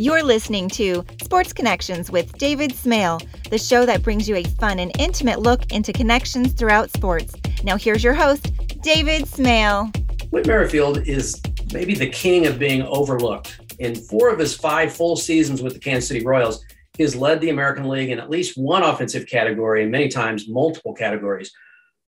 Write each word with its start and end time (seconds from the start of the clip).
You're 0.00 0.22
listening 0.22 0.68
to 0.70 1.04
Sports 1.20 1.52
Connections 1.52 2.08
with 2.08 2.38
David 2.38 2.72
Smale, 2.72 3.20
the 3.50 3.58
show 3.58 3.84
that 3.84 4.00
brings 4.00 4.28
you 4.28 4.36
a 4.36 4.44
fun 4.44 4.78
and 4.78 4.92
intimate 4.96 5.40
look 5.40 5.72
into 5.72 5.92
connections 5.92 6.52
throughout 6.52 6.92
sports. 6.92 7.34
Now, 7.64 7.76
here's 7.76 8.04
your 8.04 8.14
host, 8.14 8.52
David 8.80 9.26
Smale. 9.26 9.90
Whit 10.30 10.46
Merrifield 10.46 10.98
is 11.08 11.42
maybe 11.72 11.96
the 11.96 12.06
king 12.06 12.46
of 12.46 12.60
being 12.60 12.82
overlooked. 12.82 13.58
In 13.80 13.96
four 13.96 14.28
of 14.28 14.38
his 14.38 14.56
five 14.56 14.92
full 14.92 15.16
seasons 15.16 15.62
with 15.62 15.72
the 15.72 15.80
Kansas 15.80 16.06
City 16.06 16.24
Royals, 16.24 16.64
he 16.96 17.02
has 17.02 17.16
led 17.16 17.40
the 17.40 17.50
American 17.50 17.88
League 17.88 18.10
in 18.10 18.20
at 18.20 18.30
least 18.30 18.56
one 18.56 18.84
offensive 18.84 19.26
category 19.26 19.82
and 19.82 19.90
many 19.90 20.06
times 20.06 20.48
multiple 20.48 20.94
categories 20.94 21.52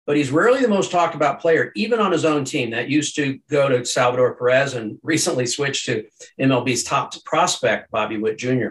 but 0.06 0.16
he's 0.16 0.30
rarely 0.30 0.62
the 0.62 0.68
most 0.68 0.92
talked 0.92 1.16
about 1.16 1.40
player, 1.40 1.72
even 1.74 1.98
on 1.98 2.12
his 2.12 2.24
own 2.24 2.44
team. 2.44 2.70
That 2.70 2.88
used 2.88 3.16
to 3.16 3.38
go 3.50 3.68
to 3.68 3.84
Salvador 3.84 4.36
Perez 4.36 4.74
and 4.74 4.98
recently 5.02 5.46
switched 5.46 5.86
to 5.86 6.04
MLB's 6.40 6.84
top 6.84 7.12
prospect, 7.24 7.90
Bobby 7.90 8.16
Witt 8.16 8.38
Jr. 8.38 8.68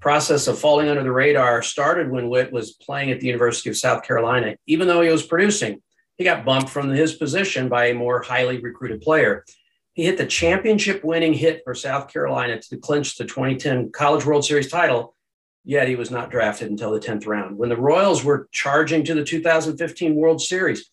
Process 0.00 0.46
of 0.48 0.58
falling 0.58 0.88
under 0.88 1.02
the 1.02 1.12
radar 1.12 1.62
started 1.62 2.10
when 2.10 2.30
Whit 2.30 2.50
was 2.50 2.72
playing 2.72 3.10
at 3.10 3.20
the 3.20 3.26
University 3.26 3.68
of 3.68 3.76
South 3.76 4.02
Carolina. 4.02 4.56
Even 4.66 4.88
though 4.88 5.02
he 5.02 5.10
was 5.10 5.26
producing, 5.26 5.82
he 6.16 6.24
got 6.24 6.46
bumped 6.46 6.70
from 6.70 6.88
his 6.88 7.14
position 7.14 7.68
by 7.68 7.86
a 7.86 7.94
more 7.94 8.22
highly 8.22 8.58
recruited 8.58 9.02
player. 9.02 9.44
He 9.92 10.04
hit 10.04 10.16
the 10.16 10.24
championship 10.24 11.04
winning 11.04 11.34
hit 11.34 11.60
for 11.64 11.74
South 11.74 12.10
Carolina 12.10 12.58
to 12.58 12.78
clinch 12.78 13.18
the 13.18 13.24
2010 13.24 13.92
College 13.92 14.24
World 14.24 14.46
Series 14.46 14.70
title 14.70 15.14
yet 15.64 15.88
he 15.88 15.96
was 15.96 16.10
not 16.10 16.30
drafted 16.30 16.70
until 16.70 16.92
the 16.92 17.00
10th 17.00 17.26
round. 17.26 17.58
When 17.58 17.68
the 17.68 17.76
Royals 17.76 18.24
were 18.24 18.48
charging 18.52 19.04
to 19.04 19.14
the 19.14 19.24
2015 19.24 20.14
World 20.14 20.40
Series, 20.40 20.88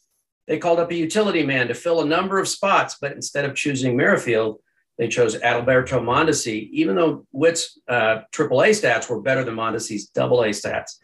they 0.48 0.58
called 0.58 0.80
up 0.80 0.91
a 0.91 0.95
utility 0.95 1.45
man 1.45 1.67
to 1.67 1.73
fill 1.73 2.02
a 2.02 2.05
number 2.05 2.39
of 2.39 2.48
spots, 2.48 2.98
but 2.99 3.11
instead 3.11 3.45
of 3.45 3.55
choosing 3.55 3.98
Merrifield, 3.98 4.59
they 4.98 5.08
chose 5.08 5.35
Adalberto 5.35 6.02
Mondesi, 6.02 6.70
even 6.72 6.95
though 6.95 7.25
Whit's 7.31 7.80
uh, 7.88 8.22
AAA 8.31 8.72
stats 8.72 9.09
were 9.09 9.22
better 9.22 9.44
than 9.44 9.56
Mondesi's 9.56 10.09
AA 10.17 10.52
stats. 10.53 10.95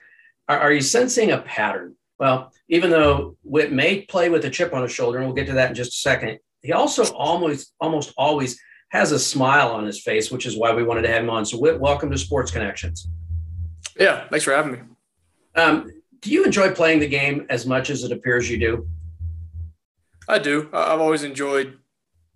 Are, 0.47 0.59
are 0.59 0.71
you 0.71 0.81
sensing 0.81 1.31
a 1.31 1.41
pattern? 1.41 1.95
Well, 2.17 2.51
even 2.69 2.89
though 2.89 3.37
Whit 3.43 3.71
may 3.71 4.01
play 4.01 4.29
with 4.29 4.45
a 4.45 4.49
chip 4.49 4.73
on 4.73 4.81
his 4.81 4.91
shoulder, 4.91 5.19
and 5.19 5.27
we'll 5.27 5.35
get 5.35 5.47
to 5.47 5.53
that 5.53 5.69
in 5.69 5.75
just 5.75 5.93
a 5.93 5.97
second, 5.97 6.39
he 6.61 6.71
also 6.71 7.03
almost 7.13 7.73
almost 7.79 8.13
always 8.17 8.57
has 8.89 9.11
a 9.11 9.19
smile 9.19 9.69
on 9.69 9.85
his 9.85 10.01
face, 10.01 10.31
which 10.31 10.45
is 10.45 10.57
why 10.57 10.73
we 10.73 10.83
wanted 10.83 11.01
to 11.01 11.09
have 11.09 11.23
him 11.23 11.29
on. 11.29 11.45
So, 11.45 11.59
Witt, 11.59 11.79
welcome 11.79 12.09
to 12.11 12.17
Sports 12.17 12.51
Connections. 12.51 13.07
Yeah, 13.99 14.27
thanks 14.29 14.45
for 14.45 14.53
having 14.53 14.71
me. 14.73 14.79
Um, 15.55 15.91
do 16.19 16.31
you 16.31 16.45
enjoy 16.45 16.71
playing 16.71 16.99
the 16.99 17.07
game 17.07 17.45
as 17.49 17.65
much 17.65 17.89
as 17.89 18.03
it 18.03 18.11
appears 18.11 18.49
you 18.49 18.57
do? 18.57 18.87
I 20.27 20.39
do. 20.39 20.69
I've 20.73 21.01
always 21.01 21.23
enjoyed 21.23 21.77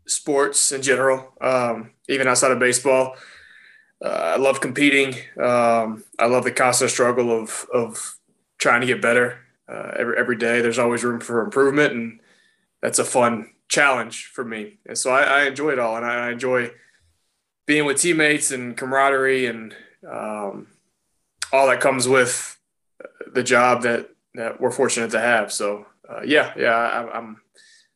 sports 0.05 0.71
in 0.71 0.81
general, 0.81 1.33
um, 1.41 1.91
even 2.09 2.27
outside 2.27 2.51
of 2.51 2.59
baseball. 2.59 3.15
Uh, 4.03 4.33
I 4.35 4.35
love 4.37 4.61
competing. 4.61 5.15
Um, 5.41 6.03
I 6.19 6.25
love 6.27 6.43
the 6.43 6.51
constant 6.51 6.91
struggle 6.91 7.31
of 7.31 7.65
of 7.73 8.17
trying 8.59 8.81
to 8.81 8.87
get 8.87 9.01
better 9.01 9.39
uh, 9.67 9.91
every 9.97 10.17
every 10.17 10.35
day. 10.35 10.61
There's 10.61 10.79
always 10.79 11.03
room 11.03 11.19
for 11.19 11.41
improvement, 11.41 11.93
and 11.93 12.19
that's 12.81 12.99
a 12.99 13.05
fun 13.05 13.51
challenge 13.69 14.25
for 14.25 14.43
me. 14.43 14.77
And 14.85 14.97
so 14.97 15.11
I, 15.11 15.21
I 15.21 15.43
enjoy 15.45 15.71
it 15.71 15.79
all, 15.79 15.97
and 15.97 16.05
I, 16.05 16.27
I, 16.27 16.31
enjoy 16.31 16.71
being 17.65 17.85
with 17.85 17.99
teammates 17.99 18.51
and 18.51 18.77
camaraderie 18.77 19.47
and 19.47 19.75
um, 20.09 20.67
all 21.51 21.67
that 21.67 21.79
comes 21.79 22.07
with 22.07 22.59
the 23.33 23.43
job 23.43 23.83
that 23.83 24.09
that 24.35 24.61
we're 24.61 24.71
fortunate 24.71 25.11
to 25.11 25.19
have. 25.19 25.51
So 25.51 25.85
uh, 26.09 26.21
yeah, 26.23 26.53
yeah, 26.57 26.73
I, 26.73 27.17
I'm 27.17 27.41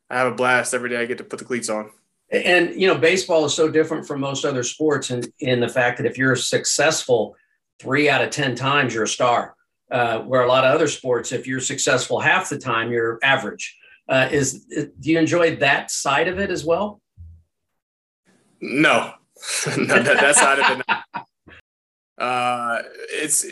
I 0.09 0.17
have 0.17 0.31
a 0.31 0.35
blast 0.35 0.73
every 0.73 0.89
day. 0.89 0.97
I 0.97 1.05
get 1.05 1.17
to 1.19 1.23
put 1.23 1.39
the 1.39 1.45
cleats 1.45 1.69
on. 1.69 1.91
And 2.31 2.79
you 2.79 2.87
know, 2.87 2.97
baseball 2.97 3.45
is 3.45 3.53
so 3.53 3.69
different 3.69 4.07
from 4.07 4.19
most 4.21 4.45
other 4.45 4.63
sports, 4.63 5.11
in 5.11 5.23
in 5.39 5.59
the 5.59 5.67
fact 5.67 5.97
that 5.97 6.05
if 6.05 6.17
you're 6.17 6.35
successful 6.35 7.35
three 7.79 8.09
out 8.09 8.23
of 8.23 8.29
ten 8.29 8.55
times, 8.55 8.93
you're 8.93 9.03
a 9.03 9.07
star. 9.07 9.55
Uh, 9.89 10.19
where 10.19 10.43
a 10.43 10.47
lot 10.47 10.63
of 10.63 10.73
other 10.73 10.87
sports, 10.87 11.33
if 11.33 11.45
you're 11.45 11.59
successful 11.59 12.21
half 12.21 12.47
the 12.49 12.57
time, 12.57 12.93
you're 12.93 13.19
average. 13.23 13.77
Uh, 14.07 14.29
is 14.31 14.63
do 14.99 15.11
you 15.11 15.19
enjoy 15.19 15.57
that 15.57 15.91
side 15.91 16.29
of 16.29 16.39
it 16.39 16.49
as 16.49 16.63
well? 16.63 17.01
No, 18.61 19.13
no 19.77 20.01
that, 20.01 20.05
that 20.05 20.35
side 20.35 20.59
of 20.59 20.79
it. 20.79 20.85
Uh, 22.21 22.83
it's 23.09 23.43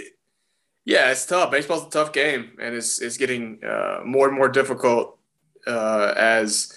yeah, 0.86 1.10
it's 1.10 1.26
tough. 1.26 1.50
Baseball's 1.50 1.88
a 1.88 1.90
tough 1.90 2.14
game, 2.14 2.52
and 2.62 2.76
it's 2.76 3.02
it's 3.02 3.18
getting 3.18 3.64
uh, 3.64 4.02
more 4.06 4.28
and 4.28 4.38
more 4.38 4.48
difficult 4.48 5.18
uh, 5.66 6.14
as 6.16 6.72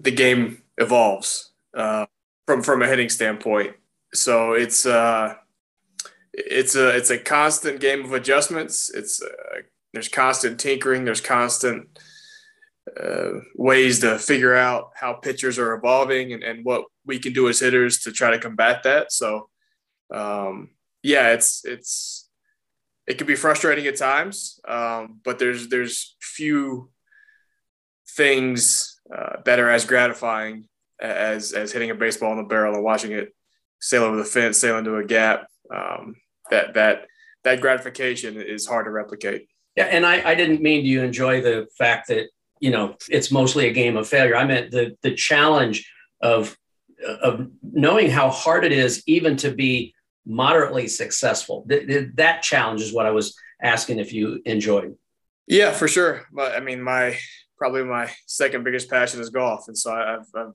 the 0.00 0.10
game 0.10 0.62
evolves 0.78 1.52
uh, 1.76 2.06
from 2.46 2.62
from 2.62 2.80
a 2.80 2.88
hitting 2.88 3.10
standpoint. 3.10 3.76
So 4.14 4.54
it's 4.54 4.86
uh, 4.86 5.34
it's 6.32 6.74
a 6.74 6.96
it's 6.96 7.10
a 7.10 7.18
constant 7.18 7.80
game 7.80 8.04
of 8.04 8.14
adjustments. 8.14 8.90
It's 8.90 9.22
uh, 9.22 9.60
there's 9.92 10.08
constant 10.08 10.58
tinkering. 10.58 11.04
There's 11.04 11.20
constant 11.20 11.98
uh, 12.98 13.40
ways 13.56 14.00
to 14.00 14.18
figure 14.18 14.54
out 14.54 14.92
how 14.94 15.12
pitchers 15.12 15.58
are 15.58 15.74
evolving 15.74 16.32
and, 16.32 16.42
and 16.42 16.64
what 16.64 16.84
we 17.04 17.18
can 17.18 17.34
do 17.34 17.48
as 17.48 17.60
hitters 17.60 17.98
to 18.00 18.12
try 18.12 18.30
to 18.30 18.38
combat 18.38 18.84
that. 18.84 19.12
So 19.12 19.50
um, 20.10 20.70
yeah, 21.02 21.32
it's 21.32 21.64
it's 21.64 22.28
it 23.06 23.18
can 23.18 23.26
be 23.26 23.36
frustrating 23.36 23.86
at 23.86 23.96
times, 23.96 24.60
um, 24.66 25.20
but 25.24 25.38
there's 25.38 25.68
there's 25.68 26.16
few 26.20 26.90
things 28.16 29.00
uh, 29.14 29.36
that 29.44 29.60
are 29.60 29.70
as 29.70 29.84
gratifying 29.84 30.68
as 31.00 31.52
as 31.52 31.72
hitting 31.72 31.90
a 31.90 31.94
baseball 31.94 32.32
in 32.32 32.38
the 32.38 32.44
barrel 32.44 32.74
and 32.74 32.84
watching 32.84 33.12
it 33.12 33.34
sail 33.80 34.02
over 34.02 34.16
the 34.16 34.24
fence, 34.24 34.58
sail 34.58 34.78
into 34.78 34.96
a 34.96 35.04
gap. 35.04 35.46
Um, 35.74 36.14
that 36.50 36.74
that 36.74 37.06
that 37.44 37.60
gratification 37.60 38.40
is 38.40 38.66
hard 38.66 38.86
to 38.86 38.90
replicate. 38.90 39.48
Yeah, 39.76 39.84
and 39.84 40.04
I, 40.04 40.30
I 40.30 40.34
didn't 40.34 40.60
mean 40.60 40.82
do 40.82 40.90
you 40.90 41.02
enjoy 41.02 41.40
the 41.40 41.68
fact 41.78 42.08
that 42.08 42.28
you 42.60 42.70
know 42.70 42.96
it's 43.08 43.30
mostly 43.30 43.68
a 43.68 43.72
game 43.72 43.96
of 43.96 44.08
failure. 44.08 44.36
I 44.36 44.44
meant 44.44 44.70
the 44.70 44.96
the 45.02 45.14
challenge 45.14 45.90
of 46.20 46.56
of 47.22 47.46
knowing 47.62 48.10
how 48.10 48.28
hard 48.28 48.64
it 48.64 48.72
is 48.72 49.02
even 49.06 49.36
to 49.36 49.52
be 49.52 49.94
moderately 50.28 50.86
successful? 50.86 51.64
Th- 51.68 51.86
th- 51.86 52.10
that 52.14 52.42
challenge 52.42 52.82
is 52.82 52.92
what 52.92 53.06
I 53.06 53.10
was 53.10 53.36
asking 53.60 53.98
if 53.98 54.12
you 54.12 54.40
enjoyed. 54.44 54.94
Yeah, 55.46 55.72
for 55.72 55.88
sure. 55.88 56.26
But 56.32 56.54
I 56.54 56.60
mean, 56.60 56.82
my 56.82 57.16
probably 57.56 57.82
my 57.82 58.10
second 58.26 58.62
biggest 58.62 58.90
passion 58.90 59.20
is 59.20 59.30
golf, 59.30 59.66
and 59.66 59.76
so 59.76 59.92
I've 59.92 60.26
I've, 60.34 60.52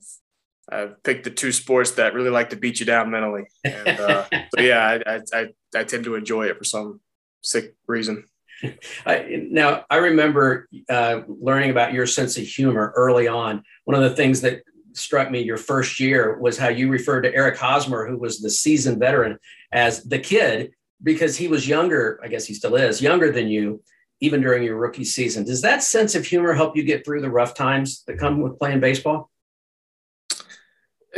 I've 0.72 1.02
picked 1.02 1.24
the 1.24 1.30
two 1.30 1.52
sports 1.52 1.92
that 1.92 2.14
really 2.14 2.30
like 2.30 2.50
to 2.50 2.56
beat 2.56 2.80
you 2.80 2.86
down 2.86 3.10
mentally. 3.10 3.44
And 3.64 3.88
uh, 4.00 4.26
so 4.54 4.60
yeah, 4.60 4.98
I, 5.06 5.20
I 5.32 5.46
I 5.74 5.84
tend 5.84 6.04
to 6.04 6.14
enjoy 6.14 6.46
it 6.46 6.56
for 6.56 6.64
some 6.64 7.00
sick 7.42 7.74
reason. 7.86 8.24
I, 9.06 9.46
now, 9.50 9.84
I 9.90 9.96
remember 9.96 10.68
uh, 10.88 11.22
learning 11.26 11.70
about 11.70 11.92
your 11.92 12.06
sense 12.06 12.38
of 12.38 12.44
humor 12.44 12.92
early 12.96 13.28
on. 13.28 13.62
One 13.84 14.00
of 14.00 14.08
the 14.08 14.16
things 14.16 14.40
that 14.42 14.62
struck 14.94 15.30
me 15.30 15.40
your 15.40 15.56
first 15.56 16.00
year 16.00 16.38
was 16.38 16.58
how 16.58 16.68
you 16.68 16.88
referred 16.88 17.22
to 17.22 17.34
Eric 17.34 17.56
Hosmer, 17.56 18.06
who 18.06 18.16
was 18.16 18.40
the 18.40 18.50
seasoned 18.50 18.98
veteran, 18.98 19.38
as 19.72 20.02
the 20.04 20.18
kid 20.18 20.72
because 21.02 21.36
he 21.36 21.48
was 21.48 21.68
younger. 21.68 22.20
I 22.22 22.28
guess 22.28 22.46
he 22.46 22.54
still 22.54 22.76
is 22.76 23.02
younger 23.02 23.30
than 23.30 23.48
you, 23.48 23.82
even 24.20 24.40
during 24.40 24.62
your 24.62 24.76
rookie 24.76 25.04
season. 25.04 25.44
Does 25.44 25.62
that 25.62 25.82
sense 25.82 26.14
of 26.14 26.24
humor 26.24 26.54
help 26.54 26.76
you 26.76 26.82
get 26.82 27.04
through 27.04 27.20
the 27.20 27.30
rough 27.30 27.54
times 27.54 28.04
that 28.06 28.18
come 28.18 28.40
with 28.40 28.58
playing 28.58 28.80
baseball? 28.80 29.30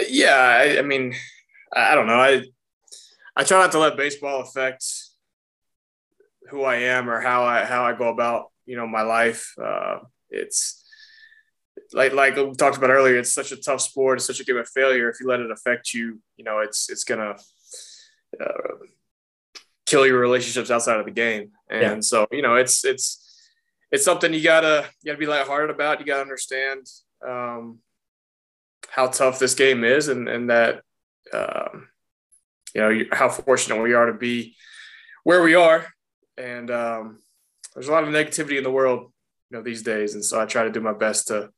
Yeah, 0.08 0.36
I, 0.36 0.78
I 0.78 0.82
mean, 0.82 1.14
I 1.72 1.94
don't 1.94 2.06
know. 2.06 2.20
I 2.20 2.42
I 3.36 3.44
try 3.44 3.60
not 3.60 3.72
to 3.72 3.78
let 3.78 3.96
baseball 3.96 4.40
affect 4.40 4.84
who 6.48 6.62
I 6.62 6.76
am 6.76 7.10
or 7.10 7.20
how 7.20 7.44
I 7.44 7.64
how 7.64 7.84
I 7.84 7.92
go 7.92 8.08
about 8.08 8.46
you 8.64 8.76
know 8.76 8.86
my 8.86 9.02
life. 9.02 9.54
Uh, 9.62 9.98
it's 10.30 10.85
like 11.92 12.12
like 12.12 12.36
we 12.36 12.52
talked 12.54 12.76
about 12.76 12.90
earlier, 12.90 13.18
it's 13.18 13.32
such 13.32 13.52
a 13.52 13.56
tough 13.56 13.80
sport. 13.80 14.18
It's 14.18 14.26
such 14.26 14.40
a 14.40 14.44
game 14.44 14.56
of 14.56 14.68
failure. 14.68 15.08
If 15.08 15.20
you 15.20 15.28
let 15.28 15.40
it 15.40 15.50
affect 15.50 15.92
you, 15.94 16.20
you 16.36 16.44
know, 16.44 16.60
it's 16.60 16.90
it's 16.90 17.04
gonna 17.04 17.36
uh, 18.40 18.74
kill 19.86 20.06
your 20.06 20.18
relationships 20.18 20.70
outside 20.70 20.98
of 20.98 21.06
the 21.06 21.12
game. 21.12 21.52
And 21.70 21.82
yeah. 21.82 22.00
so, 22.00 22.26
you 22.30 22.42
know, 22.42 22.56
it's 22.56 22.84
it's 22.84 23.22
it's 23.90 24.04
something 24.04 24.32
you 24.32 24.42
gotta 24.42 24.88
you 25.02 25.10
gotta 25.10 25.18
be 25.18 25.26
lighthearted 25.26 25.74
about. 25.74 26.00
You 26.00 26.06
gotta 26.06 26.22
understand 26.22 26.86
um, 27.26 27.78
how 28.88 29.06
tough 29.06 29.38
this 29.38 29.54
game 29.54 29.84
is, 29.84 30.08
and 30.08 30.28
and 30.28 30.50
that 30.50 30.82
um, 31.32 31.88
you 32.74 32.80
know 32.80 33.04
how 33.12 33.28
fortunate 33.28 33.80
we 33.80 33.94
are 33.94 34.06
to 34.06 34.14
be 34.14 34.56
where 35.24 35.42
we 35.42 35.54
are. 35.54 35.86
And 36.36 36.70
um, 36.70 37.22
there's 37.74 37.88
a 37.88 37.92
lot 37.92 38.04
of 38.04 38.10
negativity 38.10 38.58
in 38.58 38.64
the 38.64 38.70
world, 38.70 39.12
you 39.50 39.56
know, 39.56 39.62
these 39.62 39.82
days, 39.82 40.14
and 40.14 40.24
so 40.24 40.40
I 40.40 40.46
try 40.46 40.64
to 40.64 40.70
do 40.70 40.80
my 40.80 40.92
best 40.92 41.28
to 41.28 41.50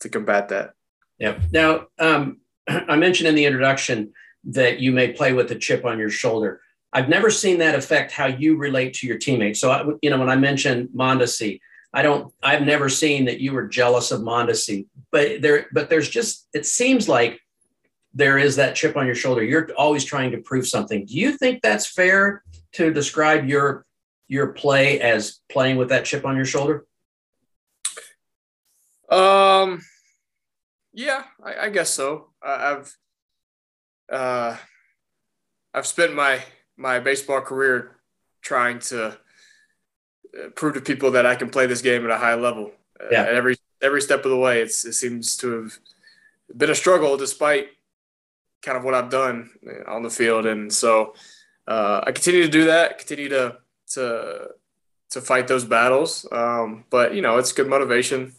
to 0.00 0.08
combat 0.08 0.48
that. 0.48 0.72
Yeah. 1.18 1.38
Now, 1.52 1.86
um, 1.98 2.40
I 2.68 2.96
mentioned 2.96 3.28
in 3.28 3.34
the 3.34 3.44
introduction 3.44 4.12
that 4.44 4.80
you 4.80 4.92
may 4.92 5.12
play 5.12 5.32
with 5.32 5.50
a 5.50 5.56
chip 5.56 5.84
on 5.84 5.98
your 5.98 6.10
shoulder. 6.10 6.60
I've 6.92 7.08
never 7.08 7.30
seen 7.30 7.58
that 7.58 7.74
affect 7.74 8.12
how 8.12 8.26
you 8.26 8.56
relate 8.56 8.94
to 8.94 9.06
your 9.06 9.18
teammates. 9.18 9.60
So, 9.60 9.70
I, 9.70 9.84
you 10.02 10.10
know, 10.10 10.18
when 10.18 10.30
I 10.30 10.36
mentioned 10.36 10.90
Mondesi, 10.94 11.60
I 11.92 12.02
don't, 12.02 12.32
I've 12.42 12.62
never 12.62 12.88
seen 12.88 13.24
that 13.24 13.40
you 13.40 13.52
were 13.52 13.66
jealous 13.66 14.12
of 14.12 14.20
Mondesi, 14.20 14.86
but 15.10 15.42
there, 15.42 15.66
but 15.72 15.90
there's 15.90 16.08
just, 16.08 16.48
it 16.52 16.66
seems 16.66 17.08
like 17.08 17.40
there 18.16 18.38
is 18.38 18.56
that 18.56 18.74
chip 18.74 18.96
on 18.96 19.06
your 19.06 19.14
shoulder. 19.14 19.44
You're 19.44 19.70
always 19.76 20.04
trying 20.04 20.30
to 20.32 20.38
prove 20.38 20.66
something. 20.66 21.04
Do 21.04 21.14
you 21.14 21.32
think 21.32 21.60
that's 21.60 21.86
fair 21.86 22.42
to 22.72 22.92
describe 22.92 23.46
your 23.46 23.84
your 24.28 24.48
play 24.48 25.00
as 25.00 25.40
playing 25.48 25.76
with 25.76 25.90
that 25.90 26.04
chip 26.04 26.24
on 26.24 26.34
your 26.34 26.46
shoulder? 26.46 26.86
Um, 29.08 29.80
yeah, 30.92 31.24
I, 31.42 31.66
I 31.66 31.70
guess 31.70 31.90
so. 31.90 32.28
I've 32.42 32.96
uh, 34.10 34.56
I've 35.74 35.86
spent 35.86 36.14
my 36.14 36.42
my 36.76 37.00
baseball 37.00 37.40
career 37.40 37.96
trying 38.42 38.78
to 38.78 39.08
uh, 39.08 40.48
prove 40.54 40.74
to 40.74 40.80
people 40.80 41.10
that 41.12 41.26
I 41.26 41.34
can 41.34 41.50
play 41.50 41.66
this 41.66 41.82
game 41.82 42.04
at 42.04 42.10
a 42.10 42.18
high 42.18 42.34
level. 42.34 42.72
Uh, 43.00 43.06
yeah. 43.10 43.22
Uh, 43.22 43.26
every 43.26 43.56
every 43.82 44.00
step 44.00 44.24
of 44.24 44.30
the 44.30 44.36
way, 44.36 44.62
it 44.62 44.72
seems 44.72 45.36
to 45.38 45.62
have 45.62 45.78
been 46.56 46.70
a 46.70 46.74
struggle, 46.74 47.16
despite 47.16 47.68
kind 48.62 48.78
of 48.78 48.84
what 48.84 48.94
I've 48.94 49.10
done 49.10 49.50
uh, 49.68 49.90
on 49.90 50.02
the 50.02 50.10
field, 50.10 50.46
and 50.46 50.72
so 50.72 51.14
uh, 51.66 52.00
I 52.06 52.12
continue 52.12 52.42
to 52.42 52.48
do 52.48 52.64
that. 52.66 52.98
Continue 52.98 53.28
to 53.30 53.58
to 53.92 54.48
to 55.10 55.20
fight 55.20 55.48
those 55.48 55.64
battles. 55.64 56.26
Um, 56.32 56.84
but 56.90 57.14
you 57.14 57.22
know, 57.22 57.38
it's 57.38 57.52
good 57.52 57.68
motivation. 57.68 58.32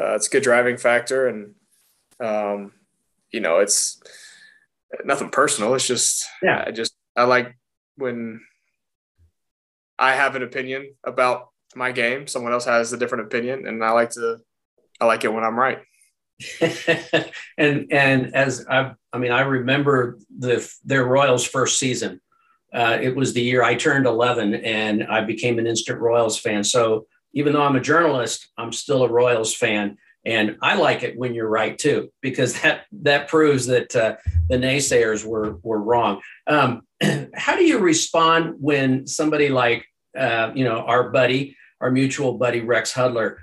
Uh, 0.00 0.14
it's 0.14 0.28
a 0.28 0.30
good 0.30 0.42
driving 0.42 0.76
factor, 0.76 1.28
and 1.28 1.54
um, 2.20 2.72
you 3.30 3.40
know, 3.40 3.58
it's 3.58 4.00
nothing 5.04 5.30
personal. 5.30 5.74
It's 5.74 5.86
just 5.86 6.26
yeah, 6.42 6.64
I 6.66 6.70
just 6.70 6.94
I 7.16 7.24
like 7.24 7.56
when 7.96 8.40
I 9.98 10.12
have 10.12 10.36
an 10.36 10.42
opinion 10.42 10.94
about 11.04 11.48
my 11.74 11.92
game. 11.92 12.26
Someone 12.26 12.52
else 12.52 12.64
has 12.64 12.92
a 12.92 12.96
different 12.98 13.26
opinion, 13.26 13.66
and 13.66 13.84
I 13.84 13.90
like 13.90 14.10
to 14.10 14.38
I 15.00 15.04
like 15.04 15.24
it 15.24 15.32
when 15.32 15.44
I'm 15.44 15.58
right. 15.58 15.80
and 17.58 17.92
and 17.92 18.34
as 18.34 18.66
I 18.68 18.92
I 19.12 19.18
mean 19.18 19.32
I 19.32 19.42
remember 19.42 20.18
the 20.38 20.66
their 20.84 21.04
Royals 21.04 21.46
first 21.46 21.78
season 21.78 22.20
uh, 22.72 22.98
it 23.00 23.14
was 23.14 23.32
the 23.32 23.42
year 23.42 23.62
I 23.62 23.74
turned 23.74 24.06
11 24.06 24.54
and 24.54 25.04
I 25.04 25.22
became 25.22 25.58
an 25.58 25.66
instant 25.66 26.00
Royals 26.00 26.38
fan. 26.38 26.62
So 26.62 27.06
even 27.32 27.52
though 27.52 27.62
I'm 27.62 27.76
a 27.76 27.80
journalist, 27.80 28.48
I'm 28.58 28.72
still 28.72 29.02
a 29.02 29.08
Royals 29.08 29.54
fan. 29.54 29.96
And 30.24 30.56
I 30.60 30.76
like 30.76 31.02
it 31.02 31.16
when 31.16 31.34
you're 31.34 31.48
right 31.48 31.78
too, 31.78 32.10
because 32.20 32.60
that 32.62 32.84
that 32.92 33.28
proves 33.28 33.66
that 33.66 33.94
uh, 33.96 34.16
the 34.48 34.56
naysayers 34.56 35.24
were 35.24 35.56
were 35.62 35.80
wrong. 35.80 36.20
Um, 36.46 36.82
how 37.34 37.56
do 37.56 37.64
you 37.64 37.78
respond 37.78 38.56
when 38.58 39.06
somebody 39.06 39.48
like 39.48 39.86
uh, 40.18 40.52
you 40.54 40.64
know 40.64 40.80
our 40.80 41.10
buddy, 41.10 41.56
our 41.80 41.90
mutual 41.90 42.34
buddy 42.34 42.60
Rex 42.60 42.92
Hudler, 42.92 43.36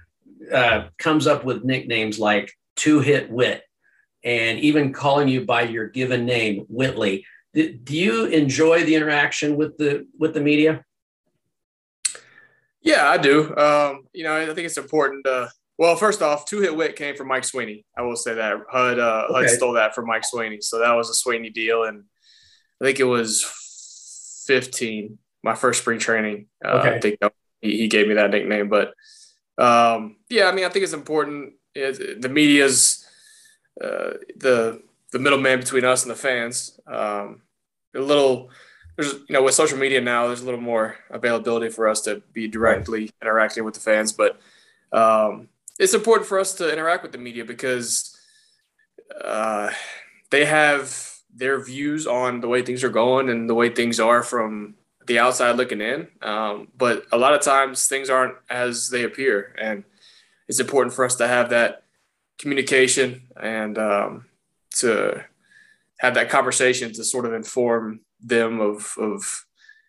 uh, 0.54 0.90
comes 1.00 1.26
up 1.26 1.44
with 1.44 1.64
nicknames 1.64 2.20
like 2.20 2.54
Two 2.76 3.00
Hit 3.00 3.32
Whit, 3.32 3.64
and 4.24 4.60
even 4.60 4.94
calling 4.94 5.28
you 5.28 5.46
by 5.46 5.64
your 5.64 5.88
given 5.88 6.26
name, 6.26 6.66
Whitley? 6.70 7.26
do, 7.58 7.74
do 7.74 7.98
you 7.98 8.26
enjoy 8.26 8.84
the 8.84 8.94
interaction 8.94 9.58
with 9.58 9.78
the 9.78 10.06
with 10.20 10.36
the 10.36 10.42
media? 10.42 10.84
Yeah, 12.88 13.10
I 13.10 13.18
do. 13.18 13.56
Um, 13.56 14.08
you 14.14 14.24
know, 14.24 14.36
I 14.36 14.46
think 14.46 14.60
it's 14.60 14.78
important 14.78 15.26
to. 15.26 15.50
Well, 15.78 15.96
first 15.96 16.22
off, 16.24 16.46
two 16.46 16.62
hit 16.62 16.76
whit 16.76 16.96
came 16.96 17.16
from 17.16 17.28
Mike 17.28 17.44
Sweeney. 17.44 17.86
I 17.96 18.02
will 18.02 18.16
say 18.16 18.34
that 18.34 18.58
HUD 18.72 19.00
uh, 19.00 19.28
okay. 19.30 19.42
HUD 19.42 19.50
stole 19.50 19.74
that 19.74 19.94
from 19.94 20.08
Mike 20.08 20.26
Sweeney, 20.26 20.62
so 20.62 20.80
that 20.80 20.94
was 20.94 21.10
a 21.10 21.14
Sweeney 21.14 21.50
deal, 21.50 21.84
and 21.84 22.04
I 22.82 22.86
think 22.86 23.00
it 23.00 23.04
was 23.04 23.44
fifteen, 24.48 25.20
my 25.44 25.54
first 25.54 25.82
spring 25.82 26.00
training. 26.00 26.48
Uh, 26.66 26.80
okay. 26.80 26.96
I 26.96 27.00
think 27.00 27.20
he, 27.62 27.78
he, 27.78 27.88
gave 27.88 28.08
me 28.08 28.16
that 28.16 28.32
nickname, 28.32 28.70
but 28.70 28.94
um, 29.58 30.16
yeah, 30.30 30.48
I 30.48 30.52
mean, 30.52 30.66
I 30.66 30.70
think 30.70 30.84
it's 30.84 30.94
important. 30.94 31.54
It, 31.76 32.22
the 32.22 32.30
media's 32.30 33.06
uh, 33.80 34.14
the 34.36 34.82
the 35.12 35.20
middleman 35.20 35.60
between 35.60 35.86
us 35.86 36.04
and 36.04 36.12
the 36.12 36.16
fans. 36.16 36.80
Um, 36.88 37.42
a 37.96 38.00
little 38.00 38.50
there's 38.98 39.14
you 39.14 39.34
know 39.34 39.44
with 39.44 39.54
social 39.54 39.78
media 39.78 40.02
now 40.02 40.28
there's 40.28 40.42
a 40.42 40.46
little 40.46 40.60
more 40.60 40.98
availability 41.10 41.70
for 41.70 41.88
us 41.88 42.02
to 42.02 42.22
be 42.34 42.48
directly 42.48 43.10
interacting 43.22 43.64
with 43.64 43.76
the 43.76 43.80
fans 43.80 44.12
but 44.12 44.40
um, 44.92 45.48
it's 45.80 45.94
important 45.94 46.28
for 46.28 46.40
us 46.40 46.54
to 46.56 46.72
interact 46.72 47.04
with 47.04 47.12
the 47.12 47.18
media 47.18 47.46
because 47.46 48.18
uh, 49.24 49.70
they 50.32 50.46
have 50.46 51.14
their 51.34 51.64
views 51.64 52.08
on 52.08 52.42
the 52.42 52.48
way 52.48 52.62
things 52.62 52.84
are 52.84 52.90
going 52.90 53.30
and 53.30 53.50
the 53.50 53.56
way 53.56 53.70
things 53.70 54.00
are 54.00 54.24
from 54.24 54.76
the 55.06 55.20
outside 55.20 55.56
looking 55.56 55.80
in 55.80 56.08
um, 56.22 56.68
but 56.78 57.06
a 57.12 57.18
lot 57.18 57.34
of 57.34 57.42
times 57.42 57.88
things 57.88 58.10
aren't 58.10 58.36
as 58.50 58.90
they 58.90 59.04
appear 59.04 59.56
and 59.58 59.84
it's 60.48 60.60
important 60.60 60.94
for 60.94 61.06
us 61.06 61.16
to 61.16 61.28
have 61.28 61.50
that 61.50 61.84
communication 62.40 63.22
and 63.40 63.78
um, 63.78 64.26
to 64.72 65.24
have 66.00 66.14
that 66.14 66.30
conversation 66.30 66.92
to 66.94 67.04
sort 67.04 67.26
of 67.26 67.34
inform 67.34 68.00
them 68.22 68.60
of 68.60 68.94
of 68.98 69.46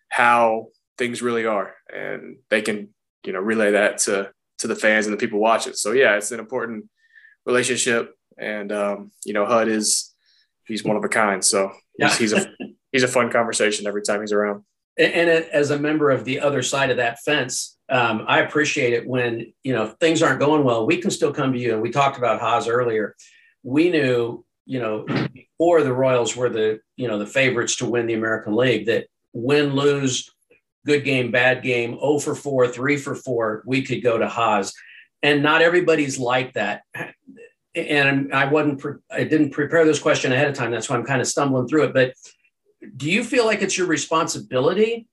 how 0.09 0.67
things 0.97 1.21
really 1.21 1.45
are, 1.45 1.75
and 1.93 2.37
they 2.49 2.61
can 2.61 2.89
you 3.25 3.33
know 3.33 3.39
relay 3.39 3.71
that 3.71 3.99
to 3.99 4.31
to 4.59 4.67
the 4.67 4.75
fans 4.75 5.05
and 5.05 5.13
the 5.13 5.19
people 5.19 5.39
watching. 5.39 5.73
So 5.73 5.91
yeah, 5.91 6.15
it's 6.15 6.31
an 6.31 6.39
important 6.39 6.85
relationship, 7.45 8.15
and 8.37 8.71
um, 8.71 9.11
you 9.25 9.33
know 9.33 9.45
HUD 9.45 9.67
is 9.67 10.13
he's 10.65 10.83
one 10.83 10.97
of 10.97 11.03
a 11.03 11.09
kind. 11.09 11.43
So 11.43 11.71
he's, 11.97 12.17
he's 12.17 12.33
a 12.33 12.47
he's 12.91 13.03
a 13.03 13.07
fun 13.07 13.31
conversation 13.31 13.87
every 13.87 14.01
time 14.01 14.21
he's 14.21 14.33
around. 14.33 14.63
And, 14.97 15.13
and 15.13 15.29
as 15.29 15.71
a 15.71 15.79
member 15.79 16.11
of 16.11 16.25
the 16.25 16.41
other 16.41 16.61
side 16.61 16.89
of 16.89 16.97
that 16.97 17.19
fence, 17.19 17.77
um, 17.89 18.25
I 18.27 18.41
appreciate 18.41 18.93
it 18.93 19.07
when 19.07 19.53
you 19.63 19.73
know 19.73 19.87
things 19.99 20.21
aren't 20.21 20.39
going 20.39 20.63
well. 20.63 20.85
We 20.85 20.97
can 20.97 21.11
still 21.11 21.33
come 21.33 21.53
to 21.53 21.59
you, 21.59 21.73
and 21.73 21.81
we 21.81 21.91
talked 21.91 22.17
about 22.17 22.41
Hos 22.41 22.67
earlier. 22.67 23.15
We 23.63 23.89
knew 23.89 24.45
you 24.69 24.79
know, 24.79 25.05
before 25.59 25.83
the 25.83 25.93
Royals 25.93 26.37
were 26.37 26.49
the, 26.49 26.79
you 26.95 27.07
know, 27.07 27.19
the 27.19 27.27
favorites 27.27 27.75
to 27.77 27.85
win 27.85 28.07
the 28.07 28.13
American 28.13 28.55
League, 28.55 28.85
that 28.85 29.07
win, 29.33 29.75
lose, 29.75 30.29
good 30.85 31.03
game, 31.03 31.31
bad 31.31 31.61
game, 31.61 31.99
0 31.99 32.19
for 32.19 32.33
4, 32.33 32.69
3 32.69 32.97
for 32.97 33.13
4, 33.13 33.63
we 33.65 33.83
could 33.83 34.01
go 34.01 34.17
to 34.17 34.29
Hos. 34.29 34.73
And 35.21 35.43
not 35.43 35.61
everybody's 35.61 36.17
like 36.17 36.53
that. 36.53 36.83
And 37.75 38.33
I 38.33 38.45
wasn't, 38.45 38.79
pre- 38.79 39.01
I 39.11 39.25
didn't 39.25 39.51
prepare 39.51 39.83
this 39.83 39.99
question 39.99 40.31
ahead 40.31 40.47
of 40.47 40.55
time. 40.55 40.71
That's 40.71 40.89
why 40.89 40.95
I'm 40.95 41.05
kind 41.05 41.19
of 41.19 41.27
stumbling 41.27 41.67
through 41.67 41.83
it. 41.83 41.93
But 41.93 42.13
do 42.95 43.11
you 43.11 43.25
feel 43.25 43.45
like 43.45 43.61
it's 43.61 43.77
your 43.77 43.87
responsibility 43.87 45.07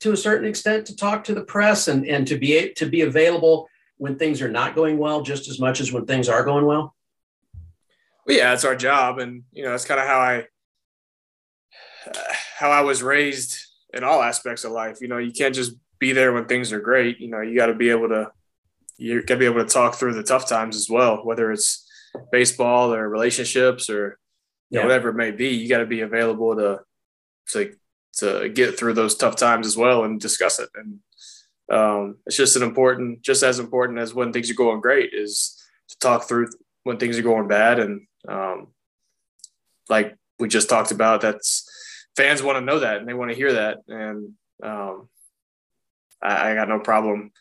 to 0.00 0.12
a 0.12 0.16
certain 0.16 0.48
extent 0.48 0.86
to 0.86 0.96
talk 0.96 1.24
to 1.24 1.34
the 1.34 1.44
press 1.44 1.88
and, 1.88 2.06
and 2.06 2.26
to 2.28 2.38
be 2.38 2.72
to 2.74 2.86
be 2.86 3.02
available 3.02 3.68
when 3.98 4.16
things 4.16 4.40
are 4.40 4.50
not 4.50 4.76
going 4.76 4.98
well 4.98 5.22
just 5.22 5.48
as 5.48 5.58
much 5.58 5.80
as 5.80 5.92
when 5.92 6.06
things 6.06 6.28
are 6.28 6.44
going 6.44 6.66
well? 6.66 6.94
Well, 8.26 8.36
yeah, 8.36 8.52
it's 8.52 8.64
our 8.64 8.76
job, 8.76 9.18
and 9.18 9.42
you 9.52 9.64
know, 9.64 9.74
it's 9.74 9.84
kind 9.84 10.00
of 10.00 10.06
how 10.06 10.20
I 10.20 10.46
how 12.58 12.70
I 12.70 12.82
was 12.82 13.02
raised 13.02 13.58
in 13.92 14.04
all 14.04 14.22
aspects 14.22 14.64
of 14.64 14.72
life. 14.72 15.00
You 15.00 15.08
know, 15.08 15.18
you 15.18 15.32
can't 15.32 15.54
just 15.54 15.74
be 15.98 16.12
there 16.12 16.32
when 16.32 16.46
things 16.46 16.72
are 16.72 16.80
great. 16.80 17.20
You 17.20 17.28
know, 17.28 17.40
you 17.40 17.56
got 17.56 17.66
to 17.66 17.74
be 17.74 17.90
able 17.90 18.08
to 18.08 18.30
you 18.98 19.22
got 19.22 19.34
to 19.34 19.40
be 19.40 19.46
able 19.46 19.64
to 19.64 19.68
talk 19.70 19.94
through 19.94 20.14
the 20.14 20.22
tough 20.22 20.48
times 20.48 20.76
as 20.76 20.88
well, 20.88 21.24
whether 21.24 21.50
it's 21.50 21.88
baseball 22.30 22.94
or 22.94 23.08
relationships 23.08 23.88
or 23.90 24.18
you 24.70 24.78
know, 24.78 24.84
whatever 24.84 25.10
it 25.10 25.16
may 25.16 25.30
be. 25.30 25.48
You 25.48 25.68
got 25.68 25.78
to 25.78 25.86
be 25.86 26.00
available 26.00 26.56
to 26.56 26.80
to 27.50 27.74
to 28.18 28.48
get 28.48 28.78
through 28.78 28.94
those 28.94 29.16
tough 29.16 29.36
times 29.36 29.66
as 29.66 29.76
well 29.76 30.04
and 30.04 30.20
discuss 30.20 30.58
it. 30.58 30.68
And 30.74 30.98
um, 31.70 32.16
it's 32.26 32.36
just 32.36 32.56
an 32.56 32.62
important, 32.62 33.22
just 33.22 33.42
as 33.42 33.58
important 33.58 33.98
as 33.98 34.14
when 34.14 34.32
things 34.32 34.50
are 34.50 34.54
going 34.54 34.80
great, 34.80 35.10
is 35.12 35.60
to 35.88 35.98
talk 35.98 36.28
through 36.28 36.48
when 36.84 36.98
things 36.98 37.18
are 37.18 37.22
going 37.22 37.48
bad 37.48 37.78
and 37.78 38.06
um, 38.28 38.68
like 39.88 40.16
we 40.38 40.48
just 40.48 40.68
talked 40.68 40.90
about, 40.90 41.20
that's 41.20 41.68
fans 42.16 42.42
want 42.42 42.56
to 42.56 42.64
know 42.64 42.80
that 42.80 42.98
and 42.98 43.08
they 43.08 43.14
want 43.14 43.30
to 43.30 43.36
hear 43.36 43.52
that. 43.54 43.78
And 43.88 44.34
um, 44.62 45.08
I, 46.22 46.50
I 46.50 46.54
got 46.54 46.68
no 46.68 46.78
problem 46.78 47.32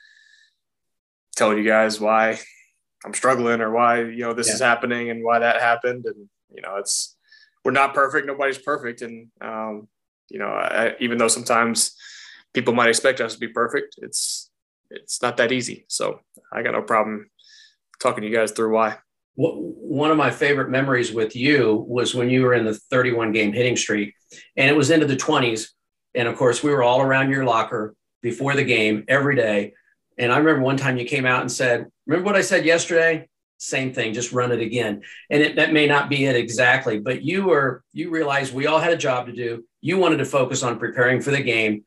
telling 1.35 1.57
you 1.57 1.63
guys 1.63 1.99
why 1.99 2.39
I'm 3.05 3.13
struggling 3.13 3.61
or 3.61 3.71
why, 3.71 4.01
you 4.01 4.19
know, 4.19 4.33
this 4.33 4.47
yeah. 4.47 4.53
is 4.55 4.59
happening 4.61 5.09
and 5.09 5.23
why 5.23 5.39
that 5.39 5.61
happened. 5.61 6.05
And, 6.05 6.29
you 6.53 6.61
know, 6.61 6.77
it's, 6.77 7.17
we're 7.63 7.71
not 7.71 7.93
perfect. 7.93 8.27
Nobody's 8.27 8.57
perfect. 8.57 9.01
And, 9.01 9.27
um, 9.39 9.87
you 10.29 10.39
know, 10.39 10.47
I, 10.47 10.95
even 10.99 11.17
though 11.17 11.27
sometimes 11.27 11.95
people 12.53 12.73
might 12.73 12.89
expect 12.89 13.21
us 13.21 13.33
to 13.33 13.39
be 13.39 13.47
perfect, 13.47 13.95
it's, 13.97 14.49
it's 14.89 15.21
not 15.21 15.37
that 15.37 15.51
easy. 15.51 15.85
So 15.87 16.21
I 16.51 16.63
got 16.63 16.73
no 16.73 16.81
problem 16.81 17.29
talking 17.99 18.21
to 18.21 18.29
you 18.29 18.35
guys 18.35 18.51
through 18.51 18.73
why 18.73 18.97
one 19.35 20.11
of 20.11 20.17
my 20.17 20.29
favorite 20.29 20.69
memories 20.69 21.11
with 21.11 21.35
you 21.35 21.85
was 21.87 22.13
when 22.13 22.29
you 22.29 22.43
were 22.43 22.53
in 22.53 22.65
the 22.65 22.73
31 22.73 23.31
game 23.31 23.53
hitting 23.53 23.77
streak 23.77 24.13
and 24.57 24.69
it 24.69 24.75
was 24.75 24.91
into 24.91 25.05
the 25.05 25.15
20s 25.15 25.69
and 26.13 26.27
of 26.27 26.35
course 26.35 26.61
we 26.61 26.71
were 26.71 26.83
all 26.83 27.01
around 27.01 27.29
your 27.29 27.45
locker 27.45 27.95
before 28.21 28.55
the 28.55 28.63
game 28.63 29.05
every 29.07 29.35
day 29.35 29.73
and 30.17 30.31
i 30.31 30.37
remember 30.37 30.61
one 30.61 30.77
time 30.77 30.97
you 30.97 31.05
came 31.05 31.25
out 31.25 31.41
and 31.41 31.51
said 31.51 31.87
remember 32.05 32.25
what 32.25 32.35
i 32.35 32.41
said 32.41 32.65
yesterday? 32.65 33.27
Same 33.57 33.93
thing 33.93 34.13
just 34.13 34.31
run 34.31 34.51
it 34.51 34.59
again. 34.59 35.03
And 35.29 35.43
it, 35.43 35.55
that 35.57 35.71
may 35.71 35.85
not 35.85 36.09
be 36.09 36.25
it 36.25 36.35
exactly 36.35 36.99
but 36.99 37.21
you 37.21 37.45
were 37.45 37.83
you 37.93 38.09
realized 38.09 38.53
we 38.53 38.67
all 38.67 38.79
had 38.79 38.93
a 38.93 38.97
job 38.97 39.27
to 39.27 39.33
do. 39.33 39.63
You 39.81 39.97
wanted 39.97 40.17
to 40.17 40.25
focus 40.25 40.63
on 40.63 40.79
preparing 40.79 41.21
for 41.21 41.31
the 41.31 41.43
game 41.43 41.85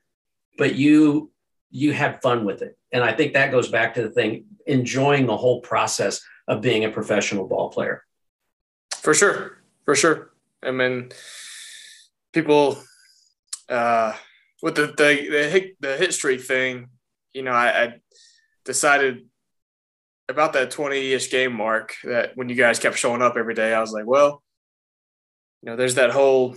but 0.57 0.77
you 0.77 1.33
you 1.71 1.93
had 1.93 2.23
fun 2.23 2.45
with 2.45 2.63
it. 2.63 2.79
And 2.93 3.03
i 3.03 3.13
think 3.13 3.33
that 3.33 3.51
goes 3.51 3.69
back 3.69 3.95
to 3.95 4.03
the 4.03 4.11
thing 4.11 4.45
enjoying 4.67 5.27
the 5.27 5.37
whole 5.37 5.61
process 5.61 6.23
of 6.47 6.61
being 6.61 6.85
a 6.85 6.91
professional 6.91 7.47
ball 7.47 7.71
player. 7.71 8.05
For 8.97 9.15
sure, 9.15 9.59
for 9.85 9.95
sure, 9.95 10.33
I 10.63 10.71
mean, 10.71 11.11
people 12.33 12.79
uh, 13.69 14.15
with 14.63 14.77
the 14.77 14.87
the 14.87 15.29
the 15.31 15.49
hit, 15.49 15.81
the 15.81 16.39
thing, 16.39 16.89
you 17.33 17.43
know, 17.43 17.53
I, 17.53 17.85
I 17.85 17.95
decided 18.65 19.27
about 20.29 20.55
that 20.55 20.71
20-ish 20.71 21.31
game 21.31 21.53
mark 21.53 21.97
that 22.05 22.33
when 22.35 22.49
you 22.49 22.55
guys 22.55 22.79
kept 22.79 22.97
showing 22.97 23.21
up 23.21 23.37
every 23.37 23.55
day, 23.55 23.75
I 23.75 23.81
was 23.81 23.93
like, 23.93 24.07
well, 24.07 24.43
you 25.63 25.71
know, 25.71 25.77
there's 25.77 25.97
that 25.97 26.11
whole 26.11 26.57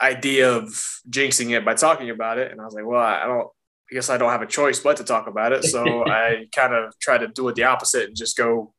idea 0.00 0.52
of 0.52 0.64
jinxing 1.08 1.56
it 1.56 1.64
by 1.64 1.74
talking 1.74 2.10
about 2.10 2.38
it. 2.38 2.52
And 2.52 2.60
I 2.60 2.64
was 2.64 2.74
like, 2.74 2.84
well, 2.84 3.00
I 3.00 3.24
don't, 3.24 3.48
I 3.90 3.94
guess 3.94 4.10
I 4.10 4.16
don't 4.16 4.30
have 4.30 4.42
a 4.42 4.46
choice 4.46 4.80
but 4.80 4.96
to 4.96 5.04
talk 5.04 5.26
about 5.26 5.52
it. 5.52 5.64
So 5.64 6.04
I 6.06 6.46
kind 6.54 6.74
of 6.74 6.98
try 6.98 7.18
to 7.18 7.28
do 7.28 7.48
it 7.48 7.54
the 7.54 7.64
opposite 7.64 8.08
and 8.08 8.16
just 8.16 8.36
go 8.36 8.72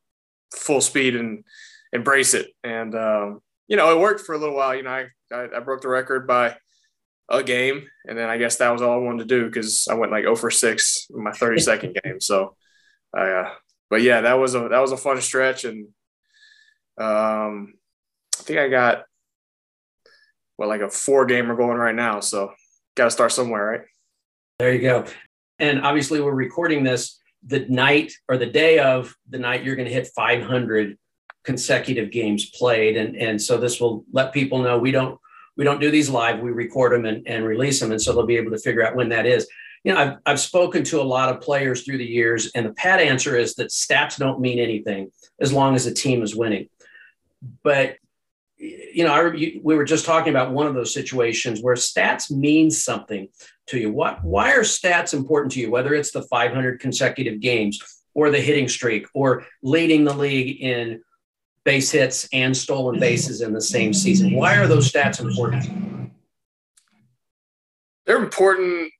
full 0.54 0.80
speed 0.80 1.16
and 1.16 1.44
embrace 1.92 2.34
it. 2.34 2.48
And, 2.62 2.94
um, 2.94 3.40
you 3.66 3.76
know, 3.76 3.90
it 3.92 4.00
worked 4.00 4.20
for 4.20 4.34
a 4.34 4.38
little 4.38 4.56
while. 4.56 4.74
You 4.74 4.82
know, 4.82 4.90
I, 4.90 5.06
I, 5.32 5.48
I, 5.56 5.60
broke 5.60 5.82
the 5.82 5.88
record 5.88 6.26
by 6.26 6.56
a 7.28 7.42
game. 7.42 7.86
And 8.06 8.16
then 8.18 8.28
I 8.28 8.38
guess 8.38 8.56
that 8.56 8.70
was 8.70 8.82
all 8.82 8.92
I 8.92 8.96
wanted 8.96 9.28
to 9.28 9.34
do 9.34 9.46
because 9.46 9.86
I 9.90 9.94
went 9.94 10.12
like 10.12 10.24
0 10.24 10.36
for 10.36 10.50
6 10.50 11.06
in 11.14 11.22
my 11.22 11.30
32nd 11.30 12.02
game. 12.04 12.20
So, 12.20 12.56
I, 13.14 13.28
uh, 13.28 13.50
but 13.90 14.02
yeah, 14.02 14.22
that 14.22 14.34
was 14.34 14.54
a, 14.54 14.68
that 14.68 14.80
was 14.80 14.92
a 14.92 14.96
fun 14.96 15.20
stretch. 15.20 15.64
And, 15.64 15.88
um, 16.98 17.74
I 18.38 18.42
think 18.42 18.58
I 18.58 18.68
got 18.68 19.04
well, 20.58 20.68
like 20.68 20.80
a 20.80 20.90
four 20.90 21.24
gamer 21.24 21.56
going 21.56 21.78
right 21.78 21.94
now. 21.94 22.20
So 22.20 22.52
got 22.96 23.04
to 23.04 23.10
start 23.10 23.32
somewhere, 23.32 23.64
right? 23.64 23.80
There 24.58 24.74
you 24.74 24.80
go. 24.80 25.04
And 25.60 25.82
obviously, 25.82 26.20
we're 26.20 26.32
recording 26.32 26.82
this 26.82 27.20
the 27.46 27.60
night 27.68 28.12
or 28.28 28.36
the 28.36 28.46
day 28.46 28.80
of 28.80 29.14
the 29.30 29.38
night 29.38 29.62
you're 29.62 29.76
going 29.76 29.86
to 29.86 29.94
hit 29.94 30.08
500 30.16 30.98
consecutive 31.44 32.10
games 32.10 32.50
played, 32.50 32.96
and 32.96 33.14
and 33.14 33.40
so 33.40 33.56
this 33.56 33.80
will 33.80 34.04
let 34.12 34.32
people 34.32 34.58
know 34.58 34.76
we 34.76 34.90
don't 34.90 35.20
we 35.56 35.62
don't 35.62 35.80
do 35.80 35.92
these 35.92 36.10
live. 36.10 36.40
We 36.40 36.50
record 36.50 36.90
them 36.90 37.04
and, 37.04 37.24
and 37.28 37.44
release 37.44 37.78
them, 37.78 37.92
and 37.92 38.02
so 38.02 38.12
they'll 38.12 38.26
be 38.26 38.36
able 38.36 38.50
to 38.50 38.58
figure 38.58 38.84
out 38.84 38.96
when 38.96 39.10
that 39.10 39.26
is. 39.26 39.46
You 39.84 39.94
know, 39.94 40.00
I've, 40.00 40.16
I've 40.26 40.40
spoken 40.40 40.82
to 40.84 41.00
a 41.00 41.04
lot 41.04 41.28
of 41.28 41.40
players 41.40 41.84
through 41.84 41.98
the 41.98 42.04
years, 42.04 42.50
and 42.56 42.66
the 42.66 42.74
pat 42.74 42.98
answer 42.98 43.36
is 43.36 43.54
that 43.54 43.68
stats 43.68 44.16
don't 44.16 44.40
mean 44.40 44.58
anything 44.58 45.12
as 45.40 45.52
long 45.52 45.76
as 45.76 45.84
the 45.84 45.94
team 45.94 46.20
is 46.20 46.34
winning. 46.34 46.68
But 47.62 47.96
you 48.56 49.04
know, 49.04 49.14
I, 49.14 49.28
we 49.62 49.76
were 49.76 49.84
just 49.84 50.04
talking 50.04 50.30
about 50.30 50.50
one 50.50 50.66
of 50.66 50.74
those 50.74 50.92
situations 50.92 51.62
where 51.62 51.76
stats 51.76 52.28
mean 52.28 52.72
something 52.72 53.28
to 53.68 53.78
you. 53.78 53.92
What, 53.92 54.22
why 54.24 54.52
are 54.52 54.60
stats 54.60 55.14
important 55.14 55.52
to 55.52 55.60
you? 55.60 55.70
Whether 55.70 55.94
it's 55.94 56.10
the 56.10 56.22
500 56.22 56.80
consecutive 56.80 57.40
games 57.40 57.80
or 58.14 58.30
the 58.30 58.40
hitting 58.40 58.68
streak 58.68 59.06
or 59.14 59.44
leading 59.62 60.04
the 60.04 60.14
league 60.14 60.60
in 60.60 61.00
base 61.64 61.90
hits 61.90 62.28
and 62.32 62.56
stolen 62.56 62.98
bases 62.98 63.42
in 63.42 63.52
the 63.52 63.60
same 63.60 63.92
season. 63.92 64.34
Why 64.34 64.56
are 64.56 64.66
those 64.66 64.90
stats 64.90 65.20
important? 65.20 66.12
They're 68.06 68.22
important 68.22 68.90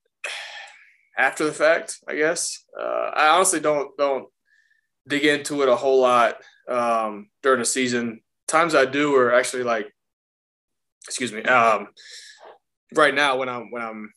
after 1.16 1.44
the 1.44 1.52
fact, 1.52 1.98
I 2.06 2.14
guess. 2.14 2.64
Uh, 2.78 3.10
I 3.14 3.28
honestly 3.28 3.60
don't 3.60 3.96
don't 3.96 4.28
dig 5.08 5.25
into 5.25 5.62
it 5.62 5.68
a 5.68 5.76
whole 5.76 6.00
lot 6.00 6.37
um, 6.68 7.30
during 7.42 7.60
the 7.60 7.64
season 7.64 8.20
times 8.48 8.75
I 8.75 8.87
do 8.87 9.14
are 9.14 9.32
actually 9.32 9.62
like, 9.62 9.92
excuse 11.06 11.32
me, 11.32 11.42
um, 11.42 11.88
right 12.94 13.14
now 13.14 13.37
when 13.37 13.48
I'm 13.48 13.70
when 13.70 13.82
I'm 13.82 14.12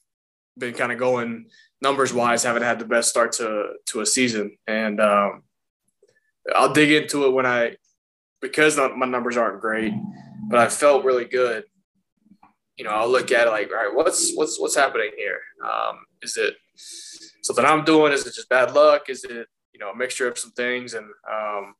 been 0.57 0.73
kind 0.73 0.91
of 0.91 0.97
going 0.97 1.45
numbers 1.81 2.13
wise, 2.13 2.43
haven't 2.43 2.63
had 2.63 2.79
the 2.79 2.85
best 2.85 3.09
start 3.09 3.33
to 3.33 3.73
to 3.87 4.01
a 4.01 4.05
season, 4.05 4.57
and 4.67 4.99
um, 4.99 5.43
I'll 6.55 6.73
dig 6.73 6.91
into 6.91 7.25
it 7.25 7.31
when 7.31 7.45
I 7.45 7.75
because 8.41 8.77
my 8.77 9.05
numbers 9.05 9.37
aren't 9.37 9.61
great, 9.61 9.93
but 10.49 10.59
I 10.59 10.67
felt 10.67 11.05
really 11.05 11.25
good. 11.25 11.63
You 12.77 12.85
know, 12.85 12.91
I'll 12.91 13.09
look 13.09 13.31
at 13.31 13.47
it 13.47 13.51
like, 13.51 13.69
all 13.69 13.75
right, 13.75 13.95
what's 13.95 14.33
what's 14.35 14.59
what's 14.59 14.75
happening 14.75 15.11
here? 15.17 15.39
Um, 15.63 15.99
is 16.21 16.37
it 16.37 16.55
something 17.43 17.65
I'm 17.65 17.83
doing? 17.83 18.11
Is 18.11 18.25
it 18.25 18.33
just 18.33 18.49
bad 18.49 18.73
luck? 18.73 19.09
Is 19.09 19.23
it 19.23 19.47
you 19.73 19.79
know 19.79 19.91
a 19.91 19.95
mixture 19.95 20.27
of 20.27 20.37
some 20.37 20.51
things? 20.51 20.93
And 20.93 21.05
um, 21.31 21.75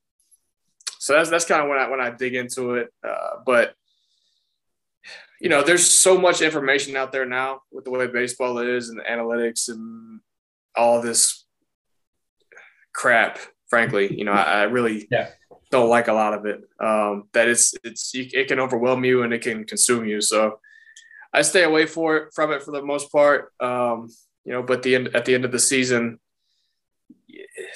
so 0.99 1.13
that's 1.13 1.29
that's 1.29 1.45
kind 1.45 1.61
of 1.61 1.69
when 1.69 1.79
I 1.79 1.89
when 1.89 2.01
I 2.01 2.11
dig 2.11 2.35
into 2.35 2.75
it. 2.75 2.93
Uh, 3.07 3.37
but 3.45 3.73
you 5.41 5.49
know, 5.49 5.63
there's 5.63 5.85
so 5.85 6.19
much 6.19 6.41
information 6.41 6.95
out 6.95 7.11
there 7.11 7.25
now 7.25 7.61
with 7.71 7.83
the 7.83 7.89
way 7.89 8.05
baseball 8.05 8.59
is 8.59 8.89
and 8.89 8.99
the 8.99 9.03
analytics 9.03 9.69
and 9.69 10.21
all 10.75 11.01
this 11.01 11.45
crap. 12.93 13.39
Frankly, 13.67 14.15
you 14.15 14.23
know, 14.23 14.33
I, 14.33 14.61
I 14.61 14.63
really 14.63 15.07
yeah. 15.09 15.29
don't 15.71 15.89
like 15.89 16.09
a 16.09 16.13
lot 16.13 16.35
of 16.35 16.45
it. 16.45 16.61
Um, 16.79 17.23
that 17.33 17.47
it's 17.47 17.73
it's 17.83 18.11
it 18.13 18.47
can 18.47 18.59
overwhelm 18.59 19.03
you 19.03 19.23
and 19.23 19.33
it 19.33 19.41
can 19.41 19.63
consume 19.63 20.05
you. 20.05 20.21
So 20.21 20.59
I 21.33 21.41
stay 21.41 21.63
away 21.63 21.87
for 21.87 22.17
it 22.17 22.33
from 22.35 22.51
it 22.51 22.61
for 22.61 22.71
the 22.71 22.83
most 22.83 23.11
part. 23.11 23.51
Um, 23.59 24.09
you 24.45 24.53
know, 24.53 24.61
but 24.61 24.83
the 24.83 24.93
end 24.93 25.15
at 25.15 25.25
the 25.25 25.33
end 25.33 25.45
of 25.45 25.51
the 25.51 25.59
season, 25.59 26.19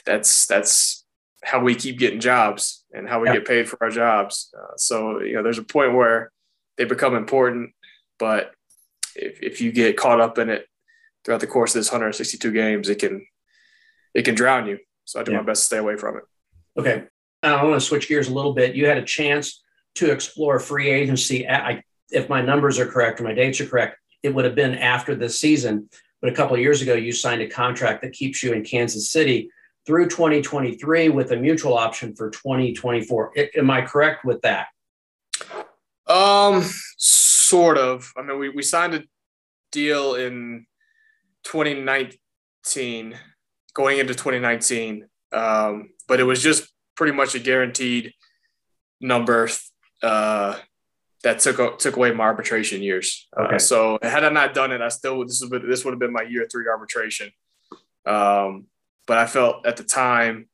that's 0.06 0.46
that's 0.46 1.04
how 1.44 1.62
we 1.62 1.74
keep 1.74 1.98
getting 1.98 2.20
jobs 2.20 2.84
and 2.94 3.08
how 3.08 3.22
we 3.22 3.28
yeah. 3.28 3.36
get 3.36 3.48
paid 3.48 3.70
for 3.70 3.84
our 3.84 3.90
jobs. 3.90 4.54
Uh, 4.56 4.76
so, 4.78 5.22
you 5.22 5.34
know, 5.34 5.44
there's 5.44 5.60
a 5.60 5.64
point 5.64 5.94
where 5.94 6.32
they 6.78 6.86
become 6.86 7.16
important, 7.16 7.72
but 8.20 8.54
if, 9.16 9.42
if 9.42 9.62
you 9.62 9.72
get 9.72 9.98
caught 9.98 10.22
up 10.22 10.38
in 10.38 10.50
it 10.50 10.68
throughout 11.24 11.42
the 11.42 11.48
course 11.48 11.74
of 11.76 11.80
this 11.80 11.92
162 11.92 12.52
games, 12.52 12.90
it 12.90 13.00
can, 13.00 13.26
it 14.14 14.24
can 14.24 14.36
drown 14.36 14.68
you. 14.68 14.80
So 15.06 15.20
I 15.20 15.24
do 15.24 15.32
yeah. 15.32 15.40
my 15.40 15.44
best 15.44 15.64
to 15.64 15.66
stay 15.66 15.78
away 15.78 15.98
from 15.98 16.18
it. 16.18 16.24
Okay. 16.78 17.04
Uh, 17.44 17.56
I 17.56 17.64
want 17.64 17.80
to 17.80 17.86
switch 17.86 18.08
gears 18.08 18.28
a 18.28 18.34
little 18.34 18.54
bit. 18.54 18.76
You 18.76 18.88
had 18.88 18.98
a 18.98 19.04
chance 19.04 19.64
to 19.96 20.12
explore 20.12 20.60
free 20.60 20.90
agency. 20.90 21.48
I, 21.48 21.84
if 22.12 22.30
my 22.30 22.42
numbers 22.42 22.80
are 22.80 22.86
correct 22.86 23.20
or 23.20 23.24
my 23.24 23.34
dates 23.34 23.62
are 23.62 23.68
correct, 23.68 23.98
it 24.24 24.34
would 24.34 24.46
have 24.46 24.56
been 24.56 24.76
after 24.76 25.16
this 25.16 25.40
season. 25.40 25.90
But 26.22 26.32
a 26.32 26.36
couple 26.36 26.56
of 26.56 26.62
years 26.62 26.82
ago, 26.82 26.96
you 26.96 27.12
signed 27.12 27.42
a 27.42 27.48
contract 27.48 28.02
that 28.02 28.14
keeps 28.14 28.42
you 28.42 28.54
in 28.54 28.64
Kansas 28.64 29.12
City 29.12 29.50
through 29.86 30.10
2023 30.10 31.10
with 31.10 31.32
a 31.32 31.36
mutual 31.36 31.78
option 31.78 32.16
for 32.16 32.30
2024. 32.32 33.34
am 33.56 33.70
I 33.70 33.82
correct 33.82 34.26
with 34.26 34.42
that? 34.42 34.68
Um, 36.08 36.64
sort 36.98 37.78
of. 37.78 38.12
I 38.18 38.22
mean, 38.22 38.40
we, 38.40 38.50
we 38.50 38.62
signed 38.62 38.94
a 38.96 39.04
deal 39.72 40.16
in 40.16 40.66
2019, 41.44 43.16
going 43.74 44.00
into 44.00 44.14
2019, 44.14 45.08
um, 45.34 45.90
but 46.08 46.20
it 46.20 46.24
was 46.24 46.42
just 46.42 46.72
pretty 46.96 47.14
much 47.14 47.36
a 47.36 47.40
guaranteed 47.40 48.14
number 49.02 49.50
uh, 50.02 50.58
that 51.24 51.40
took 51.40 51.80
took 51.80 51.96
away 51.96 52.12
my 52.12 52.24
arbitration 52.24 52.82
years. 52.82 53.28
Uh, 53.38 53.44
okay. 53.44 53.56
Uh, 53.56 53.60
so 53.60 54.00
had 54.02 54.24
I 54.24 54.30
not 54.30 54.54
done 54.54 54.72
it, 54.72 54.82
I 54.82 54.90
still 54.90 55.26
this 55.26 55.44
would 55.50 55.64
this 55.64 55.84
would 55.84 55.92
have 55.92 56.00
been 56.00 56.14
my 56.14 56.22
year 56.22 56.48
three 56.52 56.68
arbitration. 56.68 57.32
Um, 58.06 58.68
but 59.08 59.18
I 59.18 59.26
felt 59.26 59.66
at 59.66 59.78
the 59.78 59.84
time 59.84 60.48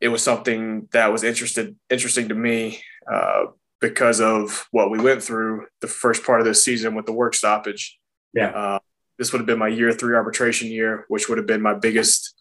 it 0.00 0.08
was 0.08 0.22
something 0.22 0.88
that 0.92 1.12
was 1.12 1.24
interested 1.24 1.76
interesting 1.88 2.28
to 2.28 2.34
me 2.34 2.82
uh, 3.10 3.46
because 3.82 4.20
of 4.20 4.66
what 4.70 4.90
we 4.90 4.98
went 4.98 5.22
through 5.22 5.66
the 5.82 5.86
first 5.86 6.24
part 6.24 6.40
of 6.40 6.46
this 6.46 6.64
season 6.64 6.94
with 6.94 7.04
the 7.04 7.12
work 7.12 7.34
stoppage. 7.34 7.98
Yeah. 8.32 8.48
Uh, 8.48 8.78
this 9.18 9.32
would 9.32 9.40
have 9.40 9.46
been 9.46 9.58
my 9.58 9.68
year 9.68 9.92
three 9.92 10.14
arbitration 10.14 10.68
year, 10.68 11.04
which 11.08 11.28
would 11.28 11.36
have 11.36 11.46
been 11.46 11.60
my 11.60 11.74
biggest 11.74 12.34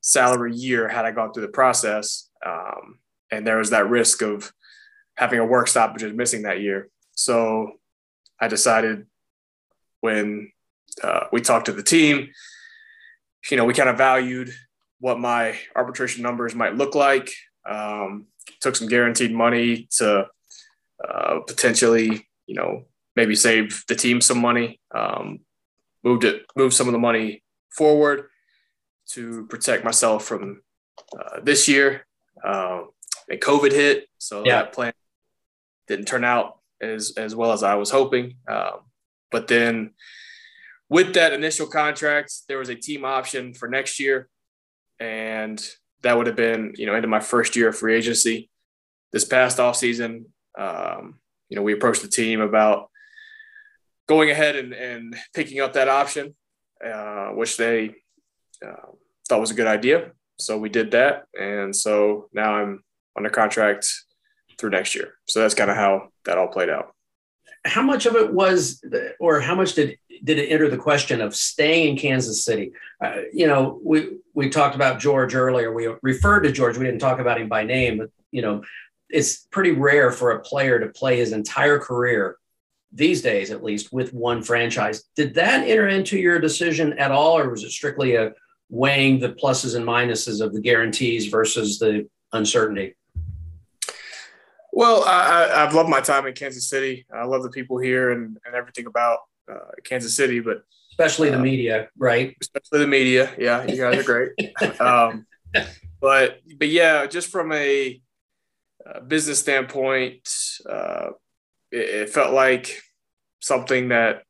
salary 0.00 0.54
year 0.54 0.88
had 0.88 1.04
I 1.04 1.10
gone 1.10 1.32
through 1.32 1.46
the 1.46 1.52
process. 1.52 2.30
Um, 2.46 3.00
and 3.32 3.44
there 3.44 3.58
was 3.58 3.70
that 3.70 3.88
risk 3.88 4.22
of 4.22 4.52
having 5.16 5.40
a 5.40 5.44
work 5.44 5.66
stoppage 5.66 6.04
and 6.04 6.16
missing 6.16 6.42
that 6.42 6.60
year. 6.60 6.88
So 7.12 7.72
I 8.40 8.46
decided 8.46 9.06
when 10.00 10.52
uh, 11.02 11.24
we 11.32 11.40
talked 11.40 11.66
to 11.66 11.72
the 11.72 11.82
team 11.82 12.30
you 13.50 13.56
know, 13.56 13.64
we 13.64 13.74
kind 13.74 13.88
of 13.88 13.98
valued 13.98 14.52
what 15.00 15.18
my 15.18 15.58
arbitration 15.74 16.22
numbers 16.22 16.54
might 16.54 16.76
look 16.76 16.94
like. 16.94 17.30
Um, 17.68 18.26
took 18.60 18.76
some 18.76 18.88
guaranteed 18.88 19.32
money 19.32 19.88
to 19.98 20.26
uh, 21.06 21.40
potentially, 21.46 22.28
you 22.46 22.54
know, 22.54 22.84
maybe 23.16 23.34
save 23.34 23.84
the 23.88 23.94
team 23.94 24.20
some 24.20 24.38
money. 24.38 24.80
Um, 24.94 25.40
moved 26.04 26.24
it, 26.24 26.46
moved 26.56 26.74
some 26.74 26.88
of 26.88 26.92
the 26.92 26.98
money 26.98 27.42
forward 27.70 28.28
to 29.10 29.46
protect 29.46 29.84
myself 29.84 30.24
from 30.24 30.62
uh, 31.18 31.40
this 31.42 31.68
year. 31.68 32.06
Um, 32.44 32.90
and 33.28 33.40
COVID 33.40 33.72
hit, 33.72 34.08
so 34.18 34.44
yeah. 34.44 34.56
that 34.62 34.72
plan 34.72 34.92
didn't 35.86 36.06
turn 36.06 36.24
out 36.24 36.58
as 36.80 37.14
as 37.16 37.34
well 37.34 37.52
as 37.52 37.62
I 37.62 37.76
was 37.76 37.90
hoping. 37.90 38.34
Um, 38.48 38.80
but 39.30 39.48
then 39.48 39.92
with 40.92 41.14
that 41.14 41.32
initial 41.32 41.66
contract, 41.66 42.32
there 42.48 42.58
was 42.58 42.68
a 42.68 42.74
team 42.74 43.02
option 43.04 43.54
for 43.54 43.66
next 43.66 43.98
year. 43.98 44.28
And 45.00 45.58
that 46.02 46.18
would 46.18 46.26
have 46.26 46.36
been, 46.36 46.74
you 46.76 46.84
know, 46.84 46.94
into 46.94 47.08
my 47.08 47.20
first 47.20 47.56
year 47.56 47.68
of 47.68 47.78
free 47.78 47.96
agency. 47.96 48.50
This 49.10 49.24
past 49.24 49.56
offseason, 49.56 50.26
um, 50.58 51.18
you 51.48 51.56
know, 51.56 51.62
we 51.62 51.72
approached 51.72 52.02
the 52.02 52.08
team 52.08 52.40
about 52.40 52.90
going 54.08 54.30
ahead 54.30 54.56
and, 54.56 54.72
and 54.72 55.16
picking 55.34 55.60
up 55.60 55.74
that 55.74 55.88
option, 55.88 56.34
uh, 56.84 57.28
which 57.28 57.56
they 57.56 57.94
uh, 58.66 58.90
thought 59.28 59.40
was 59.40 59.50
a 59.50 59.54
good 59.54 59.66
idea. 59.66 60.12
So 60.38 60.58
we 60.58 60.68
did 60.68 60.90
that. 60.92 61.26
And 61.38 61.74
so 61.74 62.28
now 62.32 62.56
I'm 62.56 62.82
under 63.16 63.30
contract 63.30 63.92
through 64.58 64.70
next 64.70 64.94
year. 64.94 65.14
So 65.26 65.40
that's 65.40 65.54
kind 65.54 65.70
of 65.70 65.76
how 65.76 66.08
that 66.24 66.38
all 66.38 66.48
played 66.48 66.70
out. 66.70 66.94
How 67.64 67.82
much 67.82 68.06
of 68.06 68.16
it 68.16 68.32
was, 68.32 68.82
or 69.20 69.40
how 69.40 69.54
much 69.54 69.74
did 69.74 69.96
did 70.24 70.38
it 70.38 70.48
enter 70.48 70.68
the 70.68 70.76
question 70.76 71.20
of 71.20 71.34
staying 71.34 71.90
in 71.90 71.96
Kansas 71.96 72.44
City? 72.44 72.72
Uh, 73.02 73.22
you 73.32 73.46
know, 73.46 73.80
we 73.84 74.18
we 74.34 74.50
talked 74.50 74.74
about 74.74 74.98
George 74.98 75.36
earlier. 75.36 75.72
We 75.72 75.88
referred 76.02 76.40
to 76.40 76.50
George. 76.50 76.76
We 76.76 76.84
didn't 76.84 77.00
talk 77.00 77.20
about 77.20 77.40
him 77.40 77.48
by 77.48 77.62
name, 77.62 77.98
but 77.98 78.10
you 78.32 78.42
know, 78.42 78.62
it's 79.12 79.46
pretty 79.50 79.72
rare 79.72 80.10
for 80.10 80.32
a 80.32 80.40
player 80.40 80.80
to 80.80 80.88
play 80.88 81.18
his 81.18 81.32
entire 81.32 81.78
career 81.78 82.36
these 82.92 83.22
days, 83.22 83.50
at 83.50 83.62
least, 83.62 83.92
with 83.92 84.12
one 84.12 84.42
franchise. 84.42 85.04
Did 85.16 85.34
that 85.34 85.68
enter 85.68 85.88
into 85.88 86.18
your 86.18 86.38
decision 86.38 86.98
at 86.98 87.10
all, 87.10 87.38
or 87.38 87.50
was 87.50 87.62
it 87.62 87.70
strictly 87.70 88.16
a 88.16 88.32
weighing 88.68 89.20
the 89.20 89.30
pluses 89.30 89.76
and 89.76 89.86
minuses 89.86 90.40
of 90.40 90.52
the 90.52 90.60
guarantees 90.60 91.26
versus 91.28 91.78
the 91.78 92.08
uncertainty? 92.32 92.96
Well, 94.72 95.04
I, 95.04 95.48
have 95.48 95.74
loved 95.74 95.90
my 95.90 96.00
time 96.00 96.26
in 96.26 96.32
Kansas 96.32 96.68
City. 96.68 97.06
I 97.14 97.24
love 97.24 97.42
the 97.42 97.50
people 97.50 97.78
here 97.78 98.10
and, 98.10 98.38
and 98.46 98.54
everything 98.54 98.86
about 98.86 99.18
uh, 99.50 99.58
Kansas 99.84 100.16
City, 100.16 100.40
but 100.40 100.62
especially 100.90 101.28
the 101.28 101.38
uh, 101.38 101.42
media, 101.42 101.88
right? 101.98 102.34
Especially 102.40 102.78
the 102.78 102.86
media. 102.86 103.30
Yeah, 103.38 103.64
you 103.66 103.76
guys 103.76 103.98
are 103.98 104.02
great. 104.02 104.32
um, 104.80 105.26
but 106.00 106.40
but 106.58 106.68
yeah, 106.68 107.06
just 107.06 107.28
from 107.28 107.52
a, 107.52 108.01
a 108.86 109.00
business 109.00 109.38
standpoint, 109.38 110.28
uh, 110.68 111.10
it, 111.70 111.88
it, 111.88 112.10
felt 112.10 112.32
like 112.32 112.80
something 113.40 113.88
that 113.88 114.22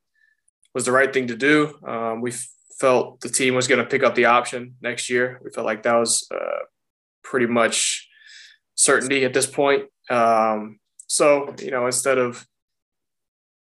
was 0.74 0.84
the 0.84 0.92
right 0.92 1.12
thing 1.12 1.28
to 1.28 1.36
do. 1.36 1.78
Um, 1.86 2.20
we 2.20 2.32
felt 2.78 3.20
the 3.20 3.28
team 3.28 3.54
was 3.54 3.68
going 3.68 3.78
to 3.78 3.88
pick 3.88 4.02
up 4.02 4.14
the 4.14 4.26
option 4.26 4.74
next 4.80 5.10
year. 5.10 5.40
We 5.44 5.50
felt 5.50 5.66
like 5.66 5.82
that 5.84 5.94
was 5.94 6.26
uh, 6.34 6.64
pretty 7.22 7.46
much 7.46 8.08
certainty 8.74 9.24
at 9.24 9.34
this 9.34 9.46
point. 9.46 9.84
Um, 10.10 10.78
so, 11.06 11.54
you 11.58 11.70
know, 11.70 11.86
instead 11.86 12.18
of 12.18 12.46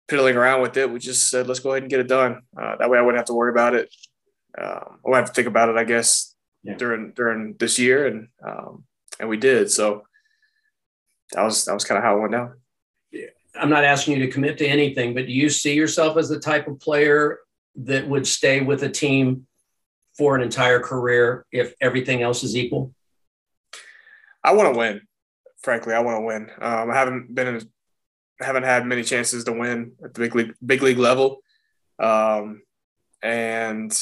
piddling 0.09 0.37
around 0.37 0.63
with 0.63 0.77
it, 0.77 0.91
we 0.91 0.99
just 0.99 1.29
said, 1.29 1.47
let's 1.47 1.61
go 1.61 1.71
ahead 1.71 1.83
and 1.83 1.91
get 1.91 2.01
it 2.01 2.09
done. 2.09 2.43
Uh, 2.57 2.77
that 2.77 2.91
way 2.91 2.99
I 2.99 3.03
wouldn't 3.03 3.19
have 3.19 3.27
to 3.27 3.35
worry 3.35 3.51
about 3.51 3.75
it. 3.75 3.93
Um, 4.61 4.99
I 5.05 5.09
wouldn't 5.09 5.27
have 5.27 5.35
to 5.35 5.35
think 5.35 5.49
about 5.49 5.69
it, 5.69 5.77
I 5.77 5.85
guess, 5.85 6.35
yeah. 6.63 6.77
during, 6.77 7.13
during 7.13 7.57
this 7.59 7.79
year. 7.79 8.07
And, 8.07 8.29
um, 8.47 8.85
and 9.19 9.29
we 9.29 9.37
did. 9.37 9.71
So 9.71 10.05
that 11.33 11.43
was, 11.43 11.65
that 11.65 11.75
was 11.75 11.85
kind 11.85 11.99
of 11.99 12.05
how 12.05 12.17
it 12.17 12.21
went 12.21 12.33
down. 12.33 12.55
Yeah. 13.11 13.27
I'm 13.55 13.71
not 13.71 13.85
asking 13.85 14.19
you 14.19 14.27
to 14.27 14.33
commit 14.33 14.59
to 14.59 14.67
anything, 14.67 15.15
but 15.15 15.27
do 15.27 15.33
you 15.33 15.49
see 15.49 15.75
yourself 15.75 16.17
as 16.17 16.29
the 16.29 16.41
type 16.41 16.67
of 16.69 16.81
player 16.81 17.39
that 17.77 18.09
would 18.09 18.27
stay 18.27 18.61
with 18.61 18.83
a 18.83 18.89
team 18.89 19.47
for 20.17 20.37
an 20.37 20.43
entire 20.43 20.81
career 20.81 21.47
if 21.53 21.75
everything 21.81 22.23
else 22.23 22.43
is 22.43 22.57
equal? 22.57 22.95
I 24.45 24.55
want 24.55 24.73
to 24.73 24.79
win 24.79 25.03
frankly, 25.63 25.95
I 25.95 26.01
want 26.01 26.17
to 26.17 26.21
win. 26.23 26.51
Um, 26.61 26.91
I 26.91 26.95
haven't 26.95 27.35
been 27.35 27.49
in, 27.49 27.69
I 28.41 28.45
haven't 28.45 28.65
had 28.65 28.87
many 28.87 29.03
chances 29.03 29.45
to 29.45 29.53
win 29.53 29.93
at 30.05 30.15
the 30.15 30.21
big 30.21 30.35
league 30.35 30.55
big 30.65 30.83
league 30.83 30.99
level, 30.99 31.43
um, 31.99 32.63
and 33.23 33.97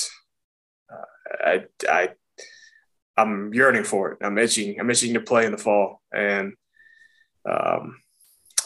uh, 0.91 1.47
I 1.47 1.65
I 1.89 2.09
I'm 3.17 3.53
yearning 3.53 3.85
for 3.85 4.13
it. 4.13 4.19
I'm 4.23 4.39
itching. 4.39 4.81
I'm 4.81 4.91
itching 4.91 5.15
to 5.15 5.21
play 5.21 5.47
in 5.47 5.53
the 5.53 5.59
fall, 5.59 6.01
and 6.13 6.55
um, 7.49 8.01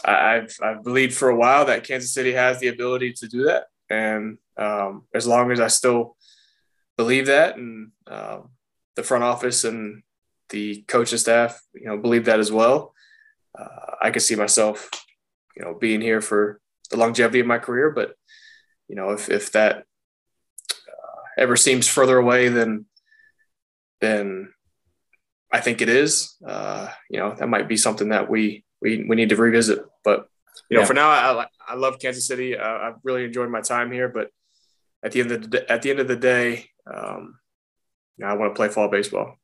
I, 0.04 0.37
I've 0.37 0.57
I've 0.62 0.85
believed 0.85 1.14
for 1.14 1.28
a 1.31 1.37
while 1.37 1.66
that 1.66 1.85
Kansas 1.85 2.12
City 2.12 2.33
has 2.33 2.61
the 2.61 2.69
ability 2.69 3.14
to 3.14 3.28
do 3.28 3.45
that, 3.45 3.64
and 3.90 4.38
um, 4.57 5.07
as 5.14 5.26
long 5.26 5.50
as 5.50 5.61
I 5.61 5.69
still 5.69 6.16
believe 6.97 7.26
that, 7.26 7.57
and 7.57 7.90
uh, 8.07 8.40
the 8.97 9.02
front 9.02 9.25
office 9.25 9.64
and 9.64 10.02
the 10.50 10.85
coaching 10.88 11.19
staff, 11.19 11.61
you 11.75 11.87
know, 11.87 11.97
believe 11.97 12.26
that 12.26 12.40
as 12.40 12.52
well. 12.52 12.95
Uh, 13.59 13.97
I 14.00 14.11
could 14.11 14.23
see 14.23 14.37
myself, 14.37 14.90
you 15.57 15.64
know, 15.64 15.75
being 15.75 16.00
here 16.00 16.21
for 16.21 16.61
the 16.90 16.97
longevity 16.97 17.40
of 17.40 17.47
my 17.47 17.59
career. 17.59 17.90
But 17.90 18.14
you 18.88 18.97
know, 18.97 19.11
if 19.11 19.31
if 19.31 19.53
that 19.53 19.79
uh, 19.79 21.22
ever 21.38 21.57
seems 21.57 21.88
further 21.88 22.18
away 22.18 22.49
than 22.49 22.87
than 24.01 24.53
I 25.53 25.61
think 25.61 25.81
it 25.81 25.88
is, 25.88 26.37
uh, 26.46 26.88
you 27.09 27.18
know, 27.18 27.35
that 27.35 27.49
might 27.49 27.68
be 27.68 27.77
something 27.77 28.09
that 28.09 28.29
we 28.29 28.63
we 28.85 29.05
we 29.09 29.16
need 29.16 29.31
to 29.31 29.37
revisit. 29.37 29.81
But 30.05 30.29
you 30.70 30.77
know, 30.77 30.83
yeah. 30.83 30.87
for 30.87 30.94
now, 30.94 31.09
I 31.09 31.47
I 31.66 31.75
love 31.75 31.99
Kansas 31.99 32.29
City. 32.29 32.57
Uh, 32.57 32.79
I've 32.79 32.94
really 33.03 33.25
enjoyed 33.25 33.51
my 33.51 33.62
time 33.62 33.90
here. 33.90 34.09
But 34.09 34.31
at 35.03 35.11
the 35.11 35.20
end 35.20 35.33
of 35.33 35.51
the 35.51 35.73
at 35.73 35.83
the 35.83 35.90
end 35.90 35.99
of 35.99 36.07
the 36.07 36.16
day, 36.16 36.68
um, 36.87 37.38
you 38.16 38.25
know, 38.25 38.31
I 38.31 38.35
want 38.35 38.55
to 38.55 38.57
play 38.57 38.68
fall 38.68 38.88
baseball. 38.88 39.37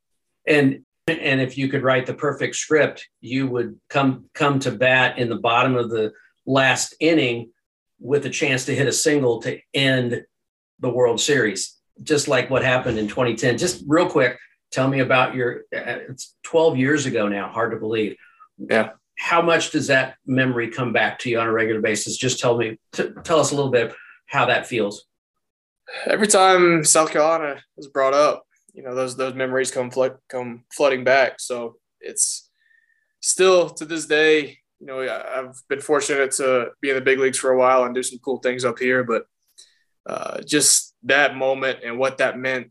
And 0.47 0.85
and 1.09 1.41
if 1.41 1.59
you 1.59 1.69
could 1.69 1.83
write 1.83 2.07
the 2.07 2.15
perfect 2.15 2.55
script, 2.55 3.09
you 3.21 3.49
would 3.49 3.81
come 3.89 4.27
come 4.35 4.61
to 4.61 4.71
bat 4.71 5.19
in 5.19 5.29
the 5.29 5.39
bottom 5.39 5.75
of 5.75 5.91
the 5.91 6.13
last 6.47 6.95
inning 7.01 7.51
with 7.99 8.27
a 8.27 8.31
chance 8.31 8.67
to 8.67 8.75
hit 8.75 8.87
a 8.87 8.93
single 8.93 9.41
to 9.43 9.59
end 9.75 10.23
the 10.79 10.89
World 10.89 11.21
Series, 11.21 11.77
just 12.03 12.29
like 12.29 12.49
what 12.49 12.65
happened 12.65 12.99
in 12.99 13.09
2010. 13.09 13.59
Just 13.59 13.85
real 13.87 14.09
quick, 14.09 14.39
tell 14.71 14.89
me 14.89 15.01
about 15.01 15.35
your. 15.35 15.63
It's 15.73 16.35
12 16.45 16.77
years 16.77 17.07
ago 17.07 17.29
now. 17.29 17.49
Hard 17.49 17.73
to 17.73 17.79
believe. 17.79 18.17
Yeah. 18.59 18.91
How 19.21 19.43
much 19.43 19.71
does 19.71 19.89
that 19.89 20.17
memory 20.25 20.69
come 20.69 20.95
back 20.95 21.19
to 21.21 21.31
you 21.31 21.39
on 21.39 21.47
a 21.47 21.53
regular 21.53 21.83
basis? 21.83 22.17
Just 22.17 22.41
tell 22.41 22.57
me, 22.57 22.79
t- 22.93 23.11
tell 23.23 23.39
us 23.39 23.53
a 23.53 23.55
little 23.55 23.71
bit 23.71 23.95
how 24.25 24.47
that 24.47 24.67
feels. 24.67 25.05
Every 26.07 26.27
time 26.27 26.85
South 26.85 27.11
Carolina 27.11 27.61
is 27.77 27.87
brought 27.87 28.15
up, 28.15 28.45
you 28.73 28.83
know 28.83 28.95
those 28.95 29.17
those 29.17 29.35
memories 29.35 29.71
come 29.71 29.91
flood, 29.91 30.17
come 30.31 30.65
flooding 30.73 31.05
back. 31.05 31.39
So 31.39 31.77
it's 32.01 32.49
still 33.21 33.69
to 33.69 33.85
this 33.85 34.07
day, 34.07 34.57
you 34.79 34.87
know, 34.87 35.01
I've 35.01 35.61
been 35.69 35.83
fortunate 35.83 36.31
to 36.33 36.71
be 36.81 36.89
in 36.89 36.95
the 36.95 37.03
big 37.03 37.19
leagues 37.19 37.39
for 37.39 37.51
a 37.51 37.59
while 37.59 37.85
and 37.85 37.95
do 37.95 38.03
some 38.03 38.21
cool 38.21 38.39
things 38.39 38.65
up 38.65 38.79
here, 38.79 39.05
but 39.05 39.27
uh, 40.07 40.41
just 40.41 40.95
that 41.03 41.37
moment 41.37 41.81
and 41.85 41.99
what 41.99 42.19
that 42.19 42.39
meant 42.39 42.71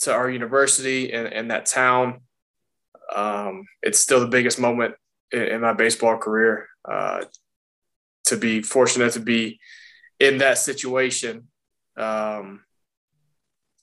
to 0.00 0.12
our 0.12 0.28
university 0.28 1.10
and, 1.10 1.26
and 1.32 1.50
that 1.50 1.64
town, 1.64 2.20
um, 3.16 3.64
it's 3.82 3.98
still 3.98 4.20
the 4.20 4.26
biggest 4.26 4.60
moment 4.60 4.94
in, 5.32 5.60
my 5.60 5.72
baseball 5.72 6.18
career. 6.18 6.68
Uh, 6.84 7.22
to 8.30 8.36
be 8.36 8.62
fortunate 8.62 9.12
to 9.12 9.20
be 9.20 9.58
in 10.20 10.38
that 10.38 10.56
situation 10.56 11.48
um, 11.96 12.62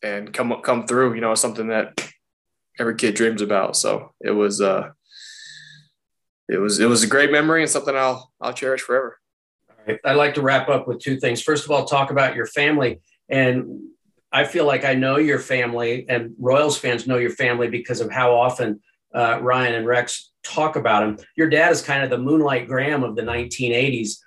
and 0.01 0.33
come 0.33 0.61
come 0.63 0.87
through. 0.87 1.13
You 1.13 1.21
know, 1.21 1.35
something 1.35 1.67
that 1.67 2.11
every 2.79 2.95
kid 2.95 3.15
dreams 3.15 3.41
about. 3.41 3.75
So 3.75 4.13
it 4.21 4.31
was 4.31 4.61
uh, 4.61 4.91
it 6.49 6.57
was 6.57 6.79
it 6.79 6.87
was 6.87 7.03
a 7.03 7.07
great 7.07 7.31
memory 7.31 7.61
and 7.61 7.69
something 7.69 7.95
I'll 7.95 8.31
I'll 8.39 8.53
cherish 8.53 8.81
forever. 8.81 9.19
I'd 10.03 10.17
like 10.17 10.33
to 10.35 10.41
wrap 10.41 10.67
up 10.69 10.87
with 10.87 10.99
two 10.99 11.17
things. 11.17 11.41
First 11.41 11.65
of 11.65 11.71
all, 11.71 11.85
talk 11.85 12.11
about 12.11 12.35
your 12.35 12.45
family. 12.45 12.99
And 13.29 13.87
I 14.31 14.43
feel 14.43 14.65
like 14.65 14.83
I 14.83 14.93
know 14.93 15.15
your 15.17 15.39
family, 15.39 16.05
and 16.09 16.33
Royals 16.37 16.77
fans 16.77 17.07
know 17.07 17.17
your 17.17 17.31
family 17.31 17.69
because 17.69 18.01
of 18.01 18.11
how 18.11 18.35
often 18.35 18.81
uh, 19.15 19.39
Ryan 19.41 19.75
and 19.75 19.87
Rex 19.87 20.31
talk 20.47 20.75
about 20.75 21.03
him. 21.03 21.17
Your 21.35 21.49
dad 21.49 21.71
is 21.71 21.81
kind 21.81 22.03
of 22.03 22.09
the 22.09 22.17
Moonlight 22.17 22.67
Graham 22.67 23.03
of 23.03 23.15
the 23.15 23.21
1980s, 23.21 24.17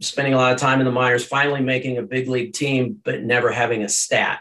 spending 0.00 0.34
a 0.34 0.36
lot 0.36 0.52
of 0.52 0.58
time 0.60 0.80
in 0.80 0.86
the 0.86 0.92
minors, 0.92 1.24
finally 1.24 1.60
making 1.60 1.98
a 1.98 2.02
big 2.02 2.28
league 2.28 2.52
team, 2.52 3.00
but 3.04 3.22
never 3.22 3.50
having 3.50 3.82
a 3.82 3.88
stat. 3.88 4.40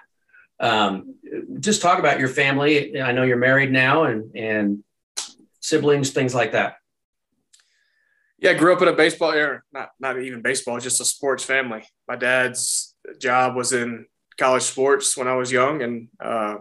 Um, 0.60 1.16
just 1.60 1.82
talk 1.82 2.00
about 2.00 2.20
your 2.20 2.30
family. 2.30 3.02
I 3.02 3.12
know 3.12 3.24
you're 3.24 3.38
married 3.38 3.72
now 3.72 4.04
and, 4.04 4.36
and 4.36 4.84
siblings, 5.60 6.12
things 6.12 6.34
like 6.34 6.54
that. 6.54 6.78
Yeah, 8.38 8.52
I 8.52 8.54
grew 8.56 8.74
up 8.74 8.82
in 8.82 8.88
a 8.88 8.94
baseball 8.94 9.32
era, 9.32 9.64
not, 9.72 9.92
not 10.00 10.20
even 10.20 10.42
baseball, 10.42 10.80
just 10.80 11.02
a 11.02 11.06
sports 11.06 11.44
family. 11.44 11.84
My 12.08 12.16
dad's 12.16 12.94
job 13.20 13.56
was 13.56 13.74
in 13.74 14.06
college 14.38 14.64
sports 14.64 15.18
when 15.18 15.28
I 15.28 15.36
was 15.36 15.52
young, 15.52 15.82
and 15.82 16.10
uh, 16.20 16.58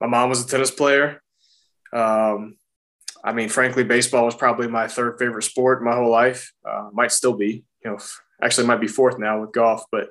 my 0.00 0.06
mom 0.06 0.30
was 0.30 0.44
a 0.44 0.48
tennis 0.48 0.70
player. 0.70 1.22
Um, 1.92 2.56
I 3.24 3.32
mean, 3.32 3.48
frankly, 3.48 3.84
baseball 3.84 4.24
was 4.24 4.34
probably 4.34 4.68
my 4.68 4.88
third 4.88 5.18
favorite 5.18 5.44
sport 5.44 5.82
my 5.82 5.94
whole 5.94 6.10
life. 6.10 6.52
Uh, 6.68 6.88
might 6.92 7.12
still 7.12 7.34
be, 7.34 7.64
you 7.84 7.90
know, 7.90 7.98
actually 8.42 8.66
might 8.66 8.80
be 8.80 8.88
fourth 8.88 9.18
now 9.18 9.40
with 9.40 9.52
golf, 9.52 9.84
but 9.92 10.08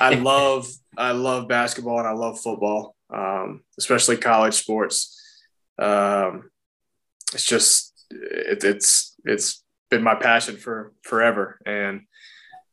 I 0.00 0.14
love 0.14 0.68
I 0.96 1.12
love 1.12 1.48
basketball 1.48 1.98
and 1.98 2.08
I 2.08 2.12
love 2.12 2.40
football, 2.40 2.96
um, 3.10 3.62
especially 3.78 4.16
college 4.16 4.54
sports. 4.54 5.16
Um, 5.78 6.50
it's 7.32 7.44
just 7.44 7.92
it, 8.10 8.64
it's 8.64 9.14
it's 9.24 9.62
been 9.90 10.02
my 10.02 10.16
passion 10.16 10.56
for 10.56 10.92
forever, 11.02 11.60
and 11.64 12.02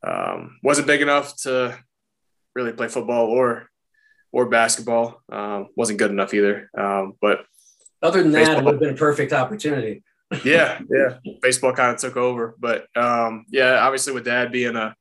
um, 0.06 0.58
wasn't 0.62 0.88
big 0.88 1.02
enough 1.02 1.36
to 1.42 1.78
really 2.54 2.72
play 2.72 2.88
football 2.88 3.26
or 3.26 3.68
or 4.32 4.48
basketball. 4.48 5.22
Um, 5.30 5.68
wasn't 5.76 5.98
good 6.00 6.10
enough 6.10 6.34
either. 6.34 6.70
Um, 6.76 7.14
but 7.20 7.44
other 8.02 8.22
than 8.22 8.32
that, 8.32 8.58
it 8.58 8.64
would 8.64 8.74
have 8.74 8.80
been 8.80 8.94
a 8.94 8.96
perfect 8.96 9.32
opportunity. 9.32 10.02
yeah, 10.44 10.80
yeah. 10.90 11.18
Baseball 11.40 11.72
kind 11.72 11.94
of 11.94 12.00
took 12.00 12.16
over, 12.16 12.54
but 12.58 12.86
um, 12.96 13.46
yeah, 13.48 13.78
obviously 13.78 14.12
with 14.12 14.24
dad 14.24 14.52
being 14.52 14.76
a, 14.76 14.94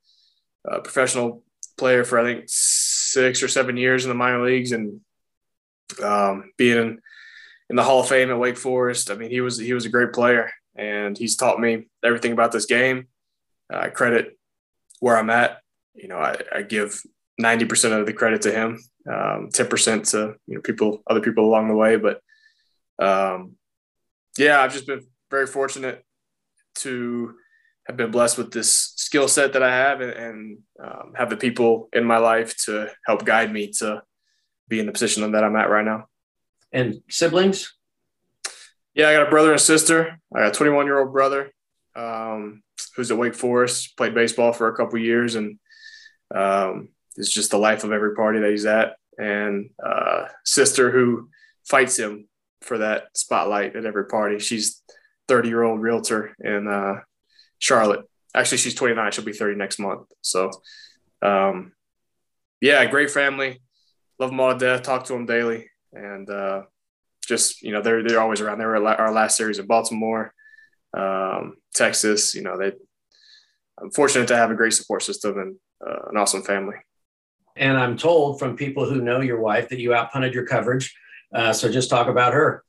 a, 0.66 0.80
professional 0.80 1.44
player 1.78 2.04
for 2.06 2.18
I 2.18 2.24
think 2.24 2.46
six 2.48 3.44
or 3.44 3.48
seven 3.48 3.76
years 3.76 4.06
in 4.06 4.10
the 4.10 4.16
minor 4.16 4.44
leagues 4.44 4.72
and 4.72 5.02
um, 6.02 6.52
being 6.58 6.78
in, 6.78 7.00
in, 7.70 7.76
the 7.76 7.84
Hall 7.84 8.00
of 8.00 8.08
Fame 8.08 8.32
at 8.32 8.40
Wake 8.40 8.58
Forest, 8.58 9.12
I 9.12 9.16
mean 9.16 9.30
he 9.30 9.42
was 9.42 9.58
he 9.58 9.74
was 9.74 9.86
a 9.86 9.90
great 9.90 10.14
player, 10.14 10.50
and 10.76 11.18
he's 11.18 11.36
taught 11.36 11.60
me 11.60 11.88
everything 12.04 12.32
about 12.32 12.54
this 12.54 12.66
game. 12.66 13.08
I 13.70 13.90
credit 13.90 14.38
where 15.02 15.18
I'm 15.18 15.30
at. 15.30 15.60
You 15.94 16.08
know, 16.08 16.20
I, 16.20 16.38
I 16.56 16.62
give 16.62 17.02
90% 17.42 18.00
of 18.00 18.06
the 18.06 18.14
credit 18.14 18.44
to 18.44 18.52
him, 18.52 18.80
um, 19.08 19.50
10% 19.52 20.12
to 20.12 20.36
you 20.48 20.56
know 20.56 20.62
people, 20.62 21.04
other 21.08 21.22
people 21.22 21.46
along 21.46 21.68
the 21.68 21.76
way. 21.76 21.98
But 21.98 22.22
um, 23.00 23.56
yeah, 24.38 24.62
I've 24.62 24.74
just 24.74 24.88
been 24.88 25.06
very 25.30 25.48
fortunate 25.48 26.04
to 26.76 27.36
have 27.88 27.98
been 27.98 28.12
blessed 28.12 28.38
with 28.38 28.52
this 28.52 28.94
skill 28.96 29.28
set 29.28 29.54
that 29.54 29.64
I 29.64 29.74
have 29.74 30.02
and, 30.02 30.12
and 30.12 30.58
um, 30.84 31.14
have 31.16 31.30
the 31.30 31.38
people 31.38 31.90
in 31.94 32.04
my 32.04 32.18
life 32.18 32.56
to 32.66 32.92
help 33.06 33.26
guide 33.26 33.52
me 33.52 33.72
to 33.80 34.04
be 34.68 34.80
in 34.80 34.86
the 34.86 34.92
position 34.92 35.32
that 35.32 35.44
I'm 35.44 35.56
at 35.56 35.70
right 35.70 35.86
now. 35.86 36.06
And 36.72 37.02
siblings? 37.10 37.74
Yeah, 38.94 39.10
I 39.10 39.14
got 39.14 39.28
a 39.28 39.30
brother 39.30 39.52
and 39.52 39.62
sister. 39.62 40.20
I 40.36 40.40
got 40.40 40.50
a 40.50 40.58
21 40.58 40.86
year 40.86 41.00
old 41.00 41.14
brother 41.14 41.52
um, 41.96 42.62
who's 42.96 43.12
at 43.12 43.18
Wake 43.18 43.36
Forest, 43.36 43.96
played 43.96 44.14
baseball 44.14 44.52
for 44.52 44.68
a 44.68 44.76
couple 44.76 45.00
years, 45.00 45.36
and 45.36 45.58
um, 46.36 46.90
it's 47.16 47.32
just 47.32 47.52
the 47.52 47.58
life 47.58 47.84
of 47.84 47.92
every 47.92 48.16
party 48.16 48.40
that 48.40 48.52
he's 48.52 48.66
at. 48.66 48.96
And 49.18 49.70
uh, 49.84 50.26
sister 50.44 50.92
who 50.92 51.30
fights 51.66 51.98
him 51.98 52.28
for 52.62 52.80
that 52.80 53.15
spotlight 53.15 53.76
at 53.76 53.86
every 53.86 54.06
party. 54.06 54.39
She's 54.39 54.82
30 55.28 55.50
year 55.50 55.63
old 55.63 55.82
realtor 55.82 56.36
in 56.39 56.67
uh, 56.67 57.02
Charlotte. 57.60 58.06
Actually, 58.36 58.60
she's 58.60 58.76
29. 58.76 59.12
She'll 59.12 59.26
be 59.26 59.34
30 59.34 59.56
next 59.56 59.80
month. 59.80 60.08
So, 60.22 60.52
um, 61.22 61.74
yeah, 62.62 62.86
great 62.86 63.12
family. 63.12 63.62
Love 64.20 64.32
them 64.32 64.39
all 64.39 64.54
to 64.54 64.58
death. 64.58 64.84
Talk 64.84 65.06
to 65.06 65.13
them 65.13 65.26
daily, 65.26 65.70
and 65.93 66.30
uh, 66.30 66.63
just 67.28 67.62
you 67.62 67.72
know 67.72 67.82
they're 67.82 68.04
they're 68.04 68.20
always 68.20 68.41
around. 68.41 68.58
They 68.58 68.65
were 68.65 68.84
our 68.88 69.12
last 69.12 69.38
series 69.38 69.60
in 69.60 69.67
Baltimore, 69.67 70.34
um, 70.96 71.58
Texas. 71.76 72.34
You 72.34 72.41
know 72.41 72.58
they. 72.58 72.72
I'm 73.80 73.91
fortunate 73.91 74.28
to 74.30 74.36
have 74.36 74.50
a 74.50 74.56
great 74.56 74.74
support 74.74 75.04
system 75.04 75.38
and 75.38 75.56
uh, 75.86 76.10
an 76.10 76.17
awesome 76.17 76.41
family. 76.41 76.78
And 77.56 77.78
I'm 77.78 77.96
told 77.96 78.39
from 78.39 78.56
people 78.56 78.89
who 78.89 79.02
know 79.02 79.22
your 79.22 79.39
wife 79.39 79.70
that 79.70 79.80
you 79.80 79.91
outpunted 79.91 80.34
your 80.34 80.48
coverage. 80.48 80.96
Uh, 81.34 81.54
so 81.54 81.72
just 81.72 81.90
talk 81.90 82.08
about 82.08 82.34
her. 82.34 82.63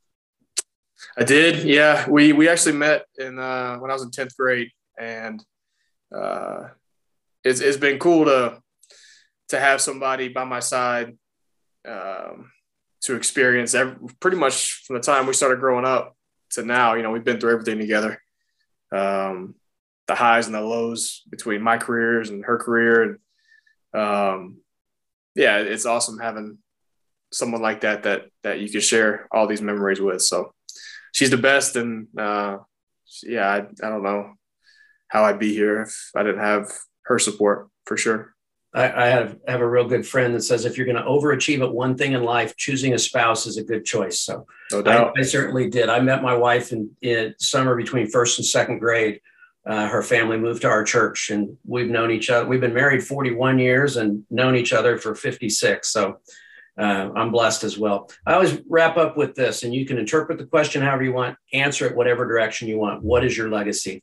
I 1.17 1.23
did. 1.23 1.63
Yeah, 1.63 2.09
we 2.09 2.33
we 2.33 2.49
actually 2.49 2.75
met 2.75 3.05
in 3.17 3.39
uh, 3.39 3.77
when 3.77 3.89
I 3.89 3.93
was 3.93 4.03
in 4.03 4.11
tenth 4.11 4.35
grade, 4.35 4.69
and 4.97 5.43
uh, 6.15 6.69
it's 7.43 7.61
it's 7.61 7.77
been 7.77 7.99
cool 7.99 8.25
to 8.25 8.61
to 9.49 9.59
have 9.59 9.81
somebody 9.81 10.27
by 10.27 10.43
my 10.43 10.59
side 10.59 11.17
um, 11.87 12.51
to 13.01 13.15
experience 13.15 13.73
every, 13.73 13.95
pretty 14.19 14.37
much 14.37 14.83
from 14.85 14.97
the 14.97 15.01
time 15.01 15.25
we 15.25 15.33
started 15.33 15.59
growing 15.59 15.85
up 15.85 16.15
to 16.51 16.63
now. 16.63 16.95
You 16.95 17.03
know, 17.03 17.11
we've 17.11 17.23
been 17.23 17.39
through 17.39 17.53
everything 17.53 17.79
together, 17.79 18.21
um, 18.91 19.55
the 20.07 20.15
highs 20.15 20.47
and 20.47 20.55
the 20.55 20.61
lows 20.61 21.23
between 21.29 21.61
my 21.61 21.77
careers 21.77 22.29
and 22.29 22.43
her 22.43 22.57
career, 22.57 23.19
and 23.93 24.01
um, 24.01 24.57
yeah, 25.35 25.57
it's 25.59 25.85
awesome 25.85 26.19
having 26.19 26.57
someone 27.31 27.61
like 27.61 27.81
that 27.81 28.03
that 28.03 28.27
that 28.43 28.59
you 28.59 28.69
can 28.69 28.81
share 28.81 29.27
all 29.31 29.47
these 29.47 29.61
memories 29.61 30.01
with. 30.01 30.21
So 30.21 30.53
she's 31.13 31.29
the 31.29 31.37
best, 31.37 31.75
and 31.75 32.07
uh, 32.17 32.59
yeah, 33.23 33.47
I, 33.47 33.57
I 33.57 33.89
don't 33.89 34.03
know 34.03 34.33
how 35.07 35.25
I'd 35.25 35.39
be 35.39 35.53
here 35.53 35.81
if 35.81 36.11
I 36.15 36.23
didn't 36.23 36.41
have 36.41 36.71
her 37.03 37.19
support 37.19 37.69
for 37.85 37.97
sure. 37.97 38.33
I, 38.73 38.91
I 38.91 39.07
have, 39.07 39.37
have 39.47 39.61
a 39.61 39.69
real 39.69 39.87
good 39.87 40.05
friend 40.05 40.35
that 40.35 40.43
says 40.43 40.65
if 40.65 40.77
you're 40.77 40.85
going 40.85 40.95
to 40.95 41.03
overachieve 41.03 41.61
at 41.61 41.73
one 41.73 41.97
thing 41.97 42.13
in 42.13 42.23
life, 42.23 42.55
choosing 42.55 42.93
a 42.93 42.99
spouse 42.99 43.47
is 43.47 43.57
a 43.57 43.63
good 43.63 43.83
choice. 43.83 44.19
So 44.19 44.45
no 44.71 44.81
doubt. 44.83 45.13
I, 45.17 45.21
I 45.21 45.23
certainly 45.23 45.69
did. 45.69 45.89
I 45.89 45.99
met 45.99 46.21
my 46.21 46.35
wife 46.35 46.71
in, 46.71 46.91
in 47.01 47.33
summer 47.39 47.75
between 47.75 48.07
first 48.07 48.37
and 48.37 48.45
second 48.45 48.79
grade. 48.79 49.21
Uh, 49.65 49.87
her 49.87 50.03
family 50.03 50.37
moved 50.37 50.61
to 50.61 50.69
our 50.69 50.83
church 50.83 51.31
and 51.31 51.57
we've 51.65 51.89
known 51.89 52.11
each 52.11 52.29
other. 52.29 52.47
We've 52.47 52.61
been 52.61 52.73
married 52.73 53.03
41 53.03 53.59
years 53.59 53.97
and 53.97 54.23
known 54.29 54.55
each 54.55 54.71
other 54.71 54.97
for 54.97 55.15
56. 55.15 55.87
So 55.87 56.19
uh, 56.79 57.11
I'm 57.13 57.31
blessed 57.31 57.65
as 57.65 57.77
well. 57.77 58.09
I 58.25 58.33
always 58.33 58.61
wrap 58.69 58.95
up 58.95 59.17
with 59.17 59.35
this, 59.35 59.63
and 59.63 59.73
you 59.73 59.85
can 59.85 59.97
interpret 59.97 60.37
the 60.37 60.45
question 60.45 60.81
however 60.81 61.03
you 61.03 61.11
want, 61.11 61.37
answer 61.51 61.85
it 61.85 61.95
whatever 61.95 62.25
direction 62.25 62.69
you 62.69 62.79
want. 62.79 63.03
What 63.03 63.25
is 63.25 63.37
your 63.37 63.49
legacy? 63.49 64.01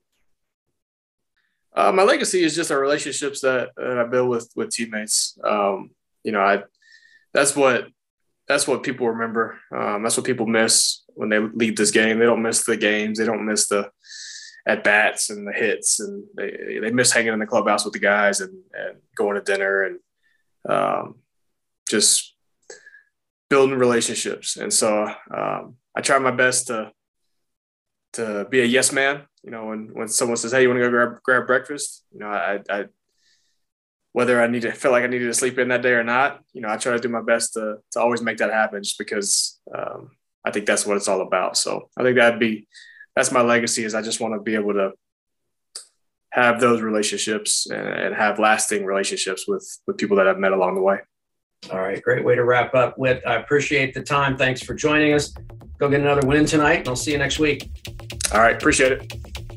Uh, 1.74 1.92
my 1.92 2.02
legacy 2.02 2.42
is 2.42 2.54
just 2.54 2.70
our 2.70 2.80
relationships 2.80 3.40
that, 3.40 3.70
that 3.76 3.98
I 3.98 4.04
build 4.04 4.28
with 4.28 4.50
with 4.54 4.70
teammates. 4.70 5.38
Um, 5.42 5.90
you 6.22 6.32
know, 6.32 6.40
I 6.40 6.64
that's 7.32 7.56
what 7.56 7.88
that's 8.46 8.68
what 8.68 8.82
people 8.82 9.08
remember. 9.08 9.58
Um, 9.74 10.02
that's 10.02 10.16
what 10.16 10.26
people 10.26 10.46
miss 10.46 11.02
when 11.14 11.30
they 11.30 11.38
leave 11.38 11.76
this 11.76 11.90
game. 11.90 12.18
They 12.18 12.26
don't 12.26 12.42
miss 12.42 12.64
the 12.64 12.76
games. 12.76 13.18
They 13.18 13.24
don't 13.24 13.46
miss 13.46 13.68
the 13.68 13.90
at 14.66 14.84
bats 14.84 15.30
and 15.30 15.46
the 15.46 15.52
hits, 15.52 16.00
and 16.00 16.24
they 16.36 16.78
they 16.82 16.90
miss 16.90 17.12
hanging 17.12 17.32
in 17.32 17.38
the 17.38 17.46
clubhouse 17.46 17.84
with 17.84 17.94
the 17.94 18.00
guys 18.00 18.40
and 18.40 18.52
and 18.74 18.98
going 19.16 19.36
to 19.36 19.42
dinner 19.42 19.82
and 19.82 19.98
um, 20.68 21.16
just 21.88 22.35
building 23.48 23.78
relationships. 23.78 24.56
And 24.56 24.72
so 24.72 25.06
um, 25.34 25.76
I 25.94 26.00
try 26.00 26.18
my 26.18 26.30
best 26.30 26.68
to 26.68 26.92
to 28.14 28.46
be 28.50 28.60
a 28.60 28.64
yes 28.64 28.92
man. 28.92 29.22
You 29.42 29.50
know, 29.50 29.66
when 29.66 29.90
when 29.92 30.08
someone 30.08 30.36
says, 30.36 30.52
"Hey, 30.52 30.62
you 30.62 30.68
want 30.68 30.80
to 30.80 30.84
go 30.84 30.90
grab 30.90 31.22
grab 31.22 31.46
breakfast?" 31.46 32.04
You 32.12 32.20
know, 32.20 32.28
I, 32.28 32.60
I 32.68 32.86
whether 34.12 34.42
I 34.42 34.46
need 34.46 34.62
to 34.62 34.72
feel 34.72 34.92
like 34.92 35.04
I 35.04 35.08
needed 35.08 35.26
to 35.26 35.34
sleep 35.34 35.58
in 35.58 35.68
that 35.68 35.82
day 35.82 35.92
or 35.92 36.02
not, 36.02 36.40
you 36.54 36.62
know, 36.62 36.70
I 36.70 36.78
try 36.78 36.92
to 36.92 36.98
do 36.98 37.08
my 37.08 37.20
best 37.20 37.52
to 37.54 37.76
to 37.92 38.00
always 38.00 38.22
make 38.22 38.38
that 38.38 38.50
happen, 38.50 38.82
just 38.82 38.98
because 38.98 39.60
um, 39.76 40.10
I 40.44 40.50
think 40.50 40.66
that's 40.66 40.86
what 40.86 40.96
it's 40.96 41.08
all 41.08 41.20
about. 41.20 41.56
So 41.56 41.90
I 41.96 42.02
think 42.02 42.16
that'd 42.16 42.40
be 42.40 42.66
that's 43.14 43.30
my 43.30 43.42
legacy. 43.42 43.84
Is 43.84 43.94
I 43.94 44.02
just 44.02 44.20
want 44.20 44.34
to 44.34 44.40
be 44.40 44.54
able 44.54 44.74
to 44.74 44.92
have 46.30 46.60
those 46.60 46.82
relationships 46.82 47.66
and, 47.66 47.86
and 47.86 48.14
have 48.14 48.38
lasting 48.38 48.84
relationships 48.84 49.46
with 49.46 49.66
with 49.86 49.98
people 49.98 50.16
that 50.16 50.26
I've 50.26 50.38
met 50.38 50.52
along 50.52 50.74
the 50.74 50.82
way. 50.82 50.98
All 51.72 51.80
right, 51.80 52.00
great 52.02 52.24
way 52.24 52.34
to 52.34 52.44
wrap 52.44 52.74
up 52.74 52.96
with. 52.96 53.26
I 53.26 53.36
appreciate 53.36 53.92
the 53.94 54.02
time. 54.02 54.36
Thanks 54.36 54.62
for 54.62 54.74
joining 54.74 55.14
us. 55.14 55.34
Go 55.78 55.88
get 55.88 56.00
another 56.00 56.26
win 56.26 56.46
tonight, 56.46 56.80
and 56.80 56.88
I'll 56.88 56.96
see 56.96 57.12
you 57.12 57.18
next 57.18 57.38
week. 57.38 57.68
All 58.32 58.40
right, 58.40 58.54
appreciate 58.56 58.92
it. 58.92 59.12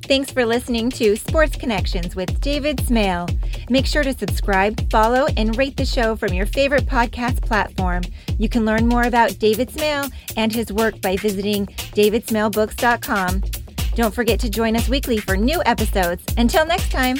Thanks 0.10 0.32
for 0.32 0.44
listening 0.44 0.90
to 0.92 1.16
Sports 1.16 1.56
Connections 1.56 2.16
with 2.16 2.42
David 2.42 2.80
Smale. 2.80 3.28
Make 3.70 3.86
sure 3.86 4.04
to 4.04 4.12
subscribe, 4.18 4.90
follow, 4.90 5.28
and 5.38 5.56
rate 5.56 5.78
the 5.78 5.86
show 5.86 6.16
from 6.16 6.34
your 6.34 6.48
favorite 6.48 6.88
podcast 6.88 7.44
platform. 7.44 8.02
You 8.40 8.50
can 8.50 8.66
learn 8.66 8.88
more 8.88 9.04
about 9.04 9.38
David 9.38 9.70
Smale 9.70 10.06
and 10.36 10.52
his 10.52 10.74
work 10.74 11.00
by 11.02 11.16
visiting 11.16 11.68
davidsmalebooks.com. 11.68 13.44
Don't 13.94 14.14
forget 14.14 14.40
to 14.40 14.50
join 14.50 14.76
us 14.76 14.90
weekly 14.90 15.18
for 15.20 15.38
new 15.38 15.62
episodes. 15.68 16.24
Until 16.38 16.66
next 16.66 16.92
time. 16.92 17.18